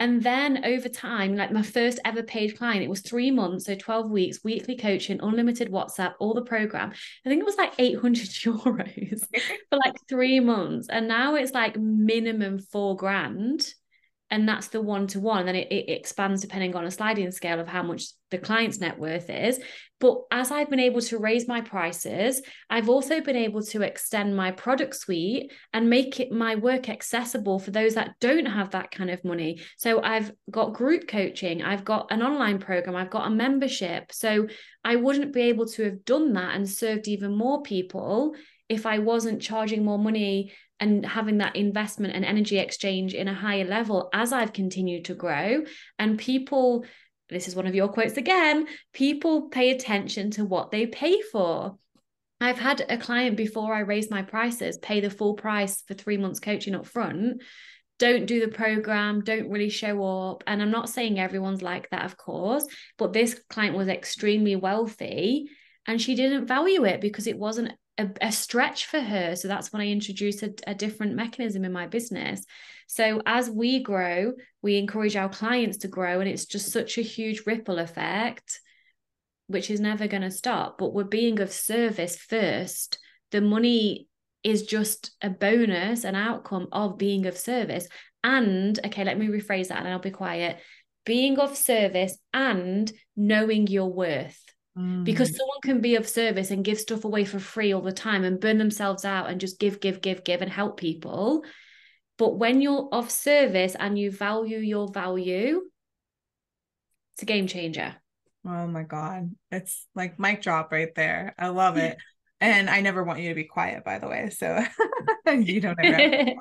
[0.00, 3.74] And then over time like my first ever paid client it was three months so
[3.74, 6.90] 12 weeks weekly coaching unlimited whatsapp all the program.
[7.24, 9.20] I think it was like 800 euros
[9.68, 10.88] for like three months.
[10.88, 13.62] And now it's like minimum four grand
[14.30, 15.46] and that's the one to one.
[15.46, 18.98] Then it, it expands depending on a sliding scale of how much the client's net
[18.98, 19.58] worth is.
[19.98, 24.36] But as I've been able to raise my prices, I've also been able to extend
[24.36, 28.92] my product suite and make it my work accessible for those that don't have that
[28.92, 29.60] kind of money.
[29.76, 34.12] So I've got group coaching, I've got an online program, I've got a membership.
[34.12, 34.46] So
[34.84, 38.34] I wouldn't be able to have done that and served even more people
[38.68, 43.34] if I wasn't charging more money and having that investment and energy exchange in a
[43.34, 45.64] higher level as I've continued to grow.
[45.98, 46.84] And people,
[47.28, 51.76] this is one of your quotes again, people pay attention to what they pay for.
[52.40, 56.16] I've had a client before I raised my prices pay the full price for three
[56.16, 57.42] months coaching up front
[58.00, 60.42] don't do the program, don't really show up.
[60.46, 62.66] And I'm not saying everyone's like that, of course,
[62.96, 65.50] but this client was extremely wealthy
[65.86, 69.36] and she didn't value it because it wasn't a, a stretch for her.
[69.36, 72.44] So that's when I introduced a, a different mechanism in my business.
[72.86, 74.32] So as we grow,
[74.62, 78.60] we encourage our clients to grow, and it's just such a huge ripple effect,
[79.46, 80.78] which is never going to stop.
[80.78, 82.98] But we're being of service first.
[83.30, 84.08] The money
[84.42, 87.86] is just a bonus, an outcome of being of service.
[88.24, 90.58] And okay, let me rephrase that and I'll be quiet.
[91.04, 94.42] Being of service and knowing your worth
[95.04, 95.36] because mm.
[95.36, 98.40] someone can be of service and give stuff away for free all the time and
[98.40, 101.44] burn themselves out and just give give give give and help people.
[102.18, 105.62] But when you're of service and you value your value
[107.20, 107.94] it's a game changer.
[108.46, 109.30] Oh my god.
[109.50, 111.34] It's like mic drop right there.
[111.38, 111.98] I love it.
[112.42, 114.64] And i never want you to be quiet by the way so
[115.30, 116.32] you don't ever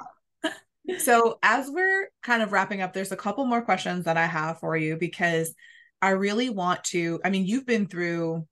[1.00, 4.62] so as we're kind of wrapping up there's a couple more questions that i have
[4.62, 5.54] for you because
[6.02, 8.48] I really want to, I mean, you've been through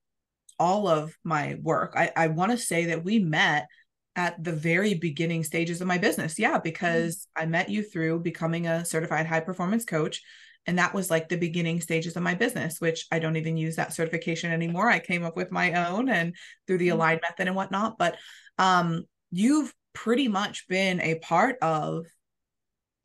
[0.59, 1.93] all of my work.
[1.95, 3.67] I, I want to say that we met
[4.15, 6.39] at the very beginning stages of my business.
[6.39, 7.43] Yeah, because mm-hmm.
[7.43, 10.21] I met you through becoming a certified high performance coach.
[10.65, 13.77] And that was like the beginning stages of my business, which I don't even use
[13.77, 14.89] that certification anymore.
[14.89, 16.35] I came up with my own and
[16.65, 16.97] through the mm-hmm.
[16.97, 17.97] aligned method and whatnot.
[17.97, 18.17] But
[18.57, 22.05] um, you've pretty much been a part of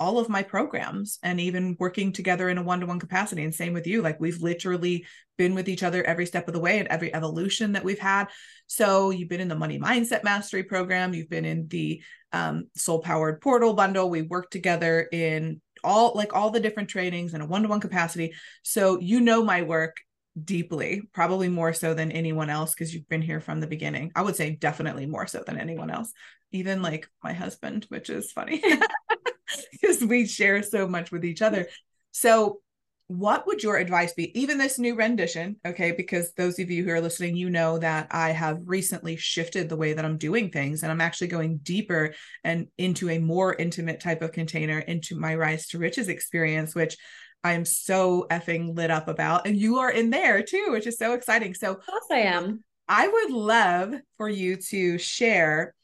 [0.03, 3.45] all of my programs and even working together in a one-to-one capacity.
[3.45, 5.07] And same with you like we've literally
[5.39, 8.27] been with each other every step of the way and every evolution that we've had.
[8.67, 12.99] So you've been in the money mindset mastery program you've been in the um, soul
[12.99, 14.11] powered portal bundle.
[14.11, 18.35] We worked together in all like all the different trainings in a one-to-one capacity.
[18.65, 19.99] So you know my work
[20.43, 24.11] deeply probably more so than anyone else because you've been here from the beginning.
[24.17, 26.13] I would say definitely more so than anyone else
[26.53, 28.63] even like my husband which is funny
[30.07, 31.69] we share so much with each other.
[32.11, 32.61] So,
[33.09, 34.39] what would your advice be?
[34.41, 35.93] Even this new rendition, okay?
[35.93, 39.77] Because those of you who are listening, you know that I have recently shifted the
[39.77, 44.01] way that I'm doing things, and I'm actually going deeper and into a more intimate
[44.01, 46.97] type of container into my Rise to Riches experience, which
[47.45, 49.47] I'm so effing lit up about.
[49.47, 51.55] And you are in there too, which is so exciting.
[51.55, 52.65] So, of course, I am.
[52.89, 55.75] I would love for you to share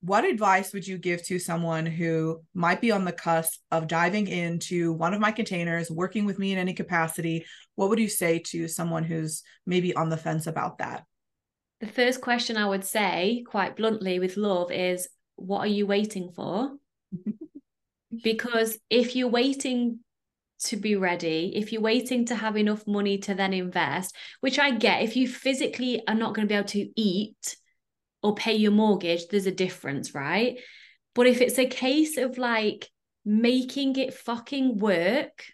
[0.00, 4.28] what advice would you give to someone who might be on the cusp of diving
[4.28, 7.44] into one of my containers, working with me in any capacity?
[7.74, 11.04] What would you say to someone who's maybe on the fence about that?
[11.80, 16.30] The first question I would say, quite bluntly, with love, is what are you waiting
[16.34, 16.76] for?
[18.22, 20.00] because if you're waiting
[20.64, 24.72] to be ready, if you're waiting to have enough money to then invest, which I
[24.72, 27.56] get, if you physically are not going to be able to eat
[28.22, 30.58] or pay your mortgage, there's a difference, right?
[31.14, 32.88] But if it's a case of like
[33.24, 35.44] making it fucking work,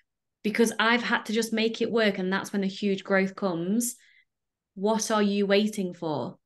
[0.43, 3.97] because I've had to just make it work, and that's when the huge growth comes,
[4.75, 6.37] what are you waiting for?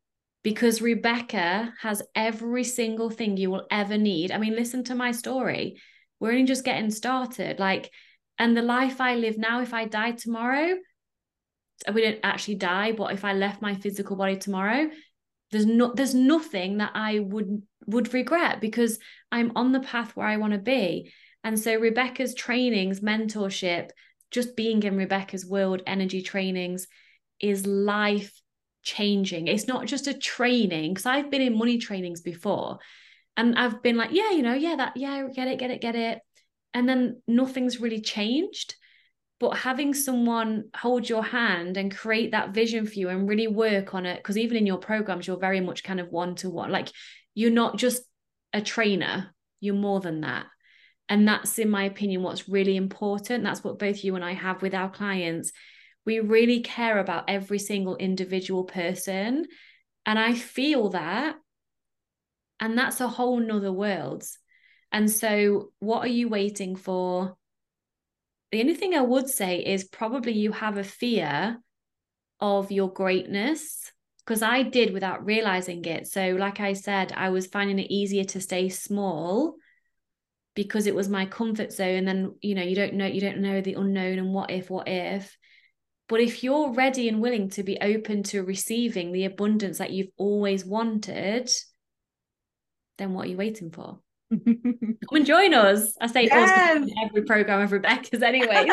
[0.45, 4.31] Because Rebecca has every single thing you will ever need.
[4.31, 5.81] I mean, listen to my story.
[6.21, 7.59] We're only just getting started.
[7.59, 7.91] Like,
[8.39, 10.77] and the life I live now, if I died tomorrow,
[11.93, 14.91] we didn't actually die, but if I left my physical body tomorrow,
[15.51, 18.99] there's not there's nothing that I would would regret because
[19.33, 21.13] I'm on the path where I want to be.
[21.45, 23.91] And so Rebecca's trainings, mentorship,
[24.31, 26.87] just being in Rebecca's world energy trainings
[27.41, 28.33] is life
[28.83, 29.47] changing.
[29.47, 32.79] It's not just a training because I've been in money trainings before
[33.37, 35.95] and I've been like, yeah, you know, yeah, that, yeah, get it, get it, get
[35.95, 36.21] it
[36.75, 38.77] and then nothing's really changed
[39.41, 43.95] but having someone hold your hand and create that vision for you and really work
[43.95, 46.71] on it because even in your programs you're very much kind of one to one
[46.73, 46.91] like
[47.35, 48.03] you're not just
[48.53, 50.47] a trainer you're more than that.
[51.09, 53.45] And that's in my opinion what's really important.
[53.45, 55.53] That's what both you and I have with our clients.
[56.05, 59.47] We really care about every single individual person.
[60.05, 61.37] And I feel that.
[62.61, 64.25] And that's a whole nother world.
[64.91, 67.37] And so, what are you waiting for?
[68.51, 71.59] The only thing I would say is probably you have a fear
[72.41, 73.93] of your greatness
[74.25, 76.07] because I did without realizing it.
[76.07, 79.57] So, like I said, I was finding it easier to stay small
[80.55, 81.99] because it was my comfort zone.
[81.99, 84.71] And then, you know, you don't know, you don't know the unknown and what if,
[84.71, 85.37] what if.
[86.09, 90.11] But if you're ready and willing to be open to receiving the abundance that you've
[90.17, 91.51] always wanted,
[92.97, 94.01] then what are you waiting for?
[94.31, 95.95] Come and join us.
[96.01, 96.91] I say yes.
[97.03, 98.69] every program of Rebecca's anyway.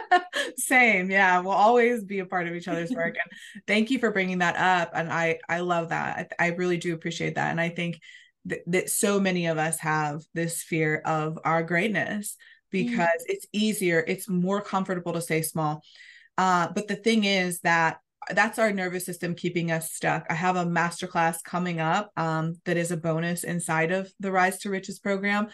[0.56, 1.10] Same.
[1.10, 1.40] Yeah.
[1.40, 3.16] We'll always be a part of each other's work.
[3.16, 4.92] and thank you for bringing that up.
[4.94, 6.32] And I, I love that.
[6.38, 7.50] I, I really do appreciate that.
[7.50, 8.00] And I think
[8.48, 12.36] th- that so many of us have this fear of our greatness
[12.72, 12.86] mm.
[12.86, 13.26] because mm.
[13.26, 15.82] it's easier, it's more comfortable to stay small.
[16.38, 17.98] Uh, but the thing is that
[18.30, 20.26] that's our nervous system keeping us stuck.
[20.30, 24.58] I have a masterclass coming up um, that is a bonus inside of the Rise
[24.60, 25.48] to Riches program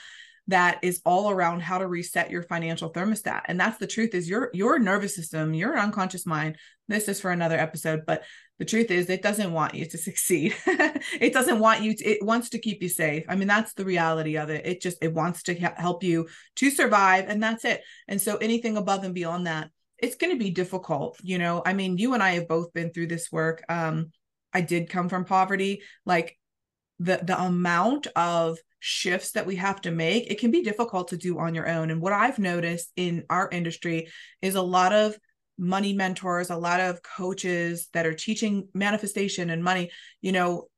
[0.48, 3.42] that is all around how to reset your financial thermostat.
[3.46, 6.56] And that's the truth is your your nervous system, your unconscious mind.
[6.88, 8.24] This is for another episode, but
[8.58, 10.54] the truth is it doesn't want you to succeed.
[10.66, 13.24] it doesn't want you to, it wants to keep you safe.
[13.28, 14.66] I mean, that's the reality of it.
[14.66, 17.82] It just it wants to help you to survive and that's it.
[18.08, 21.62] And so anything above and beyond that it's going to be difficult you know?
[21.64, 23.62] I mean you and i have both been through this work.
[23.68, 24.12] Um
[24.52, 25.82] i did come from poverty.
[26.06, 26.36] Like
[26.98, 31.16] the the amount of shifts that we have to make it can be difficult to
[31.16, 31.90] do on your own.
[31.90, 34.08] And what i've noticed in our industry
[34.42, 35.16] is a lot of
[35.60, 39.90] money mentors a lot of coaches that are teaching manifestation and money
[40.20, 40.68] you know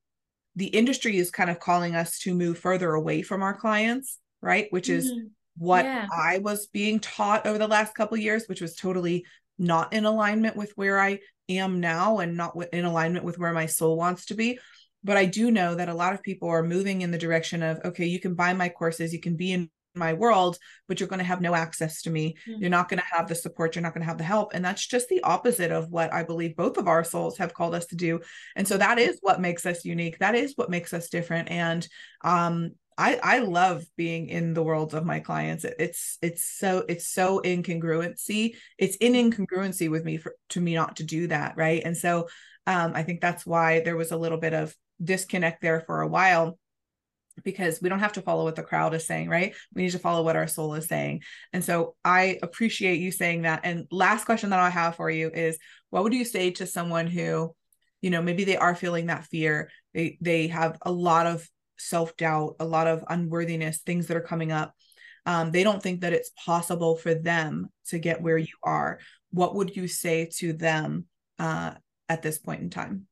[0.56, 4.66] the industry is kind of calling us to move further away from our clients right?
[4.70, 4.98] Which mm-hmm.
[4.98, 5.12] is
[5.56, 6.06] what yeah.
[6.12, 9.24] I was being taught over the last couple years, which was totally
[9.58, 13.66] not in alignment with where I am now and not in alignment with where my
[13.66, 14.58] soul wants to be.
[15.02, 17.80] But I do know that a lot of people are moving in the direction of,
[17.84, 20.56] okay, you can buy my courses, you can be in my world,
[20.88, 22.36] but you're going to have no access to me.
[22.48, 22.60] Mm-hmm.
[22.60, 23.74] You're not going to have the support.
[23.74, 24.54] You're not going to have the help.
[24.54, 27.74] And that's just the opposite of what I believe both of our souls have called
[27.74, 28.20] us to do.
[28.56, 30.18] And so that is what makes us unique.
[30.18, 31.50] That is what makes us different.
[31.50, 31.86] And
[32.22, 35.64] um, I I love being in the worlds of my clients.
[35.64, 38.56] It's it's so it's so incongruency.
[38.76, 41.80] It's in incongruency with me for to me not to do that, right?
[41.82, 42.28] And so
[42.66, 46.06] um, I think that's why there was a little bit of disconnect there for a
[46.06, 46.58] while
[47.42, 49.54] because we don't have to follow what the crowd is saying, right?
[49.74, 51.22] We need to follow what our soul is saying.
[51.54, 53.60] And so I appreciate you saying that.
[53.64, 57.06] And last question that I have for you is what would you say to someone
[57.06, 57.54] who,
[58.02, 59.70] you know, maybe they are feeling that fear.
[59.94, 61.48] They they have a lot of
[61.80, 64.74] self doubt, a lot of unworthiness, things that are coming up.
[65.26, 69.00] Um, they don't think that it's possible for them to get where you are.
[69.30, 71.06] What would you say to them
[71.38, 71.74] uh,
[72.08, 73.06] at this point in time?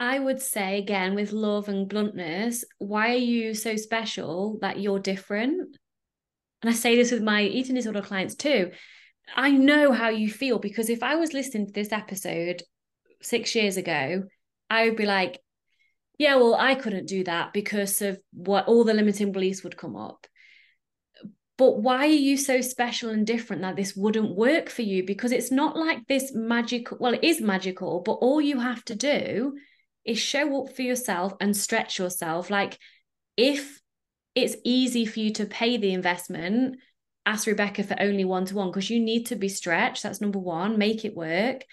[0.00, 4.98] I would say again with love and bluntness, why are you so special that you're
[4.98, 5.76] different?
[6.60, 8.72] And I say this with my eating disorder clients too.
[9.36, 12.62] I know how you feel because if I was listening to this episode
[13.20, 14.24] six years ago,
[14.68, 15.38] I would be like,
[16.22, 19.96] yeah, well, I couldn't do that because of what all the limiting beliefs would come
[19.96, 20.26] up.
[21.58, 25.04] But why are you so special and different that this wouldn't work for you?
[25.04, 28.94] Because it's not like this magical, well, it is magical, but all you have to
[28.94, 29.54] do
[30.04, 32.50] is show up for yourself and stretch yourself.
[32.50, 32.78] Like
[33.36, 33.80] if
[34.36, 36.76] it's easy for you to pay the investment,
[37.26, 40.04] ask Rebecca for only one to one because you need to be stretched.
[40.04, 40.78] That's number one.
[40.78, 41.64] Make it work.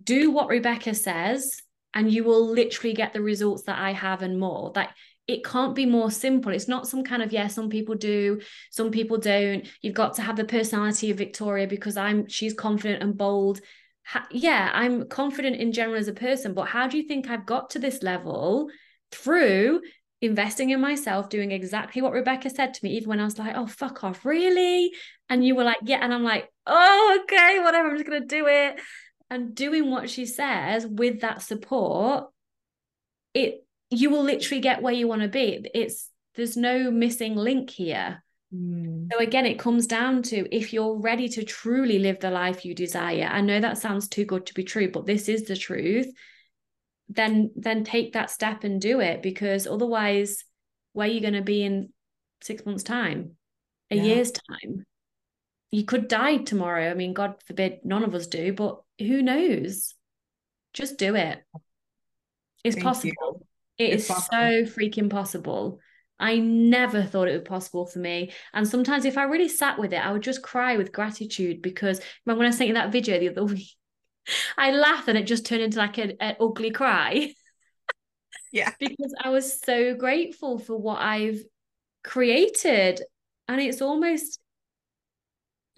[0.00, 1.60] Do what Rebecca says,
[1.98, 4.72] and you will literally get the results that I have and more.
[4.72, 4.90] Like
[5.26, 6.52] it can't be more simple.
[6.52, 8.40] It's not some kind of, yeah, some people do,
[8.70, 9.66] some people don't.
[9.82, 13.60] You've got to have the personality of Victoria because I'm she's confident and bold.
[14.06, 17.44] Ha- yeah, I'm confident in general as a person, but how do you think I've
[17.44, 18.70] got to this level
[19.10, 19.80] through
[20.22, 23.56] investing in myself, doing exactly what Rebecca said to me, even when I was like,
[23.56, 24.92] oh, fuck off, really?
[25.28, 25.98] And you were like, yeah.
[26.00, 28.80] And I'm like, oh, okay, whatever, I'm just going to do it.
[29.30, 32.30] And doing what she says with that support,
[33.34, 35.66] it you will literally get where you want to be.
[35.74, 38.22] It's there's no missing link here.
[38.54, 39.08] Mm.
[39.12, 42.74] So again, it comes down to if you're ready to truly live the life you
[42.74, 43.28] desire.
[43.30, 46.10] I know that sounds too good to be true, but this is the truth.
[47.08, 50.44] Then then take that step and do it because otherwise,
[50.92, 51.90] where are you going to be in
[52.42, 53.32] six months' time,
[53.90, 54.02] a yeah.
[54.02, 54.84] year's time?
[55.70, 56.90] You could die tomorrow.
[56.90, 59.94] I mean, God forbid none of us do, but who knows?
[60.72, 61.42] Just do it.
[62.64, 63.46] It's Thank possible.
[63.76, 64.38] It it's is possible.
[64.38, 65.80] so freaking possible.
[66.20, 68.32] I never thought it would be possible for me.
[68.52, 72.00] And sometimes if I really sat with it, I would just cry with gratitude because
[72.26, 73.68] remember when I sent you that video the other week,
[74.58, 77.32] I laughed and it just turned into like an, an ugly cry.
[78.52, 78.72] Yeah.
[78.80, 81.40] because I was so grateful for what I've
[82.02, 83.00] created.
[83.46, 84.40] And it's almost,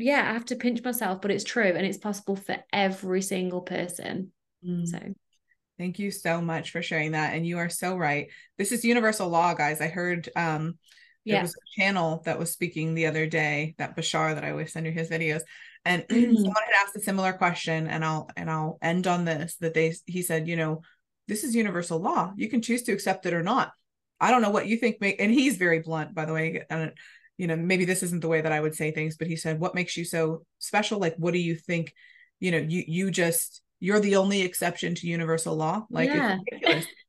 [0.00, 3.62] yeah, I have to pinch myself, but it's true and it's possible for every single
[3.62, 4.32] person.
[4.66, 4.86] Mm.
[4.86, 4.98] So
[5.80, 7.32] Thank you so much for sharing that.
[7.34, 8.28] And you are so right.
[8.58, 9.80] This is universal law, guys.
[9.80, 10.78] I heard um
[11.24, 11.42] there yeah.
[11.42, 14.84] was a channel that was speaking the other day, that Bashar that I always send
[14.84, 15.40] you his videos.
[15.86, 19.72] And someone had asked a similar question, and I'll and I'll end on this that
[19.72, 20.82] they he said, you know,
[21.28, 22.32] this is universal law.
[22.36, 23.72] You can choose to accept it or not.
[24.20, 26.62] I don't know what you think make and he's very blunt, by the way.
[27.40, 29.60] You know, maybe this isn't the way that I would say things, but he said,
[29.60, 30.98] What makes you so special?
[30.98, 31.94] Like, what do you think?
[32.38, 35.86] You know, you you just you're the only exception to universal law.
[35.88, 36.36] Like, yeah.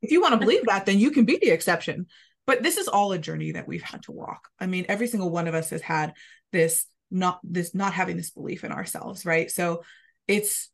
[0.01, 2.05] if you want to believe that, then you can be the exception.
[2.47, 4.47] But this is all a journey that we've had to walk.
[4.57, 6.13] I mean, every single one of us has had
[6.53, 9.51] this not this not having this belief in ourselves, right?
[9.51, 9.84] So
[10.29, 10.69] it's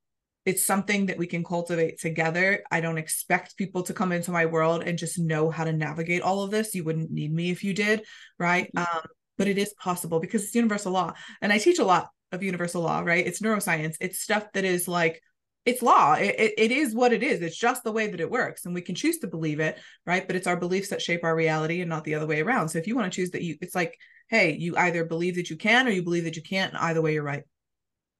[0.45, 2.63] it's something that we can cultivate together.
[2.71, 6.21] I don't expect people to come into my world and just know how to navigate
[6.21, 6.73] all of this.
[6.73, 8.03] You wouldn't need me if you did,
[8.39, 8.71] right?
[8.73, 8.97] Mm-hmm.
[8.97, 9.03] Um,
[9.37, 11.13] but it is possible because it's universal law.
[11.41, 13.25] And I teach a lot of universal law, right?
[13.25, 13.95] It's neuroscience.
[14.01, 15.21] It's stuff that is like
[15.65, 16.13] it's law.
[16.13, 17.41] It, it is what it is.
[17.41, 18.65] It's just the way that it works.
[18.65, 20.25] And we can choose to believe it right?
[20.25, 22.69] But it's our beliefs that shape our reality and not the other way around.
[22.69, 23.97] So if you want to choose that you it's like
[24.29, 26.73] hey you either believe that you can or you believe that you can't.
[26.73, 27.43] And either way you're right.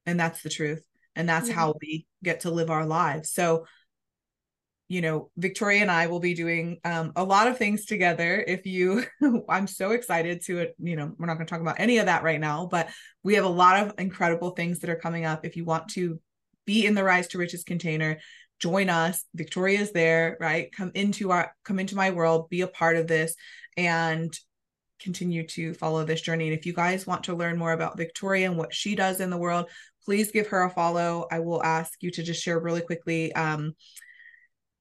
[0.05, 0.85] And that's the truth.
[1.15, 1.59] And that's mm-hmm.
[1.59, 3.31] how we get to live our lives.
[3.31, 3.65] So
[4.89, 8.65] you know victoria and i will be doing um, a lot of things together if
[8.65, 9.03] you
[9.49, 12.23] i'm so excited to you know we're not going to talk about any of that
[12.23, 12.89] right now but
[13.27, 15.45] we have a lot of incredible things that are coming up.
[15.45, 16.17] If you want to
[16.65, 18.19] be in the rise to riches container
[18.59, 19.23] join us.
[19.35, 20.71] Victoria is there right?
[20.71, 23.35] Come into our come into my world be a part of this
[23.75, 24.33] and
[25.01, 26.47] continue to follow this journey.
[26.47, 29.29] And if you guys want to learn more about victoria and what she does in
[29.29, 29.69] the world
[30.05, 31.27] please give her a follow.
[31.29, 33.73] I will ask you to just share really quickly um,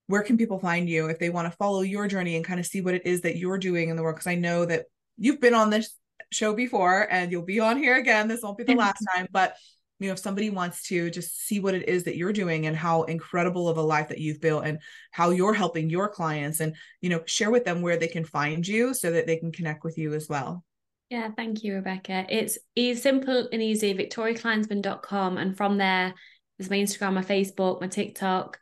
[0.07, 2.67] where can people find you if they want to follow your journey and kind of
[2.67, 4.17] see what it is that you're doing in the world?
[4.17, 4.87] Because i know that
[5.19, 5.95] you've been on this
[6.33, 8.29] show before and you'll be on here again.
[8.29, 9.57] This won't be the last time but
[9.99, 12.77] you know if somebody wants to just see what it is that you're doing and
[12.77, 14.79] how incredible of a life that you've built and
[15.11, 18.67] how you're helping your clients and you know share with them where they can find
[18.67, 20.65] you so that they can connect with you as well.
[21.11, 22.27] Yeah thank you rebecca.
[22.29, 26.15] It's easy, simple and easy victoriakleinsman.com and from there
[26.59, 28.59] there's my instagram my facebook my tiktok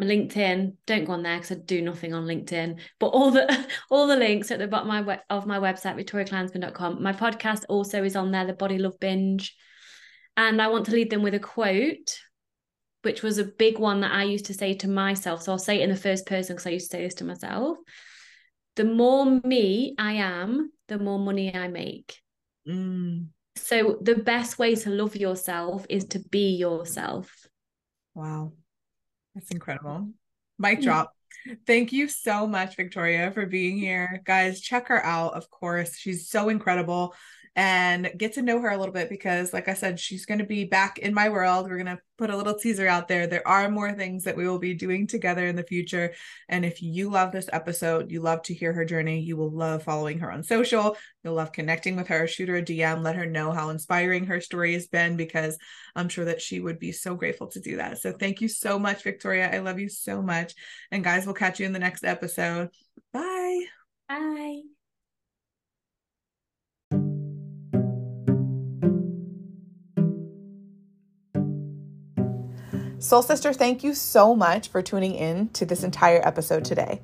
[0.00, 4.08] linkedin don't go on there because i do nothing on linkedin but all the all
[4.08, 8.16] the links at the bottom of my, of my website victoriakleinsman.com my podcast also is
[8.16, 9.54] on there the body love binge
[10.36, 12.18] and I want to lead them with a quote,
[13.02, 15.42] which was a big one that I used to say to myself.
[15.42, 17.24] So I'll say it in the first person because I used to say this to
[17.24, 17.78] myself.
[18.76, 22.20] The more me I am, the more money I make.
[22.68, 23.28] Mm.
[23.56, 27.32] So the best way to love yourself is to be yourself.
[28.14, 28.54] Wow.
[29.34, 30.10] That's incredible.
[30.58, 31.12] Mic drop.
[31.66, 34.22] Thank you so much, Victoria, for being here.
[34.24, 35.34] Guys, check her out.
[35.34, 37.14] Of course, she's so incredible
[37.56, 40.44] and get to know her a little bit because, like I said, she's going to
[40.44, 41.68] be back in my world.
[41.68, 43.28] We're going to put a little teaser out there.
[43.28, 46.14] There are more things that we will be doing together in the future.
[46.48, 49.84] And if you love this episode, you love to hear her journey, you will love
[49.84, 50.96] following her on social.
[51.22, 52.26] You'll love connecting with her.
[52.26, 55.56] Shoot her a DM, let her know how inspiring her story has been because
[55.94, 57.98] I'm sure that she would be so grateful to do that.
[57.98, 59.48] So thank you so much, Victoria.
[59.52, 60.54] I love you so much.
[60.90, 62.70] And guys, we'll catch you in the next episode.
[63.12, 63.64] Bye.
[64.08, 64.73] Bye.
[73.04, 77.02] Soul Sister, thank you so much for tuning in to this entire episode today.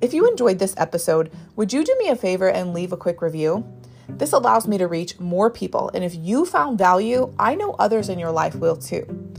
[0.00, 3.20] If you enjoyed this episode, would you do me a favor and leave a quick
[3.20, 3.62] review?
[4.08, 8.08] This allows me to reach more people, and if you found value, I know others
[8.08, 9.34] in your life will too.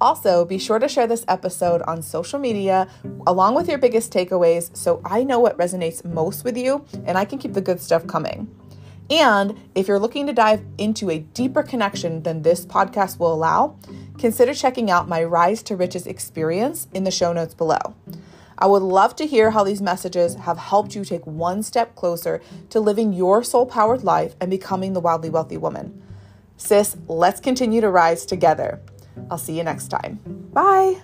[0.00, 2.86] Also, be sure to share this episode on social media
[3.26, 7.24] along with your biggest takeaways so I know what resonates most with you and I
[7.24, 8.48] can keep the good stuff coming.
[9.10, 13.78] And if you're looking to dive into a deeper connection than this podcast will allow,
[14.18, 17.94] consider checking out my Rise to Riches experience in the show notes below.
[18.58, 22.42] I would love to hear how these messages have helped you take one step closer
[22.70, 26.02] to living your soul powered life and becoming the wildly wealthy woman.
[26.56, 28.80] Sis, let's continue to rise together.
[29.30, 30.18] I'll see you next time.
[30.52, 31.00] Bye.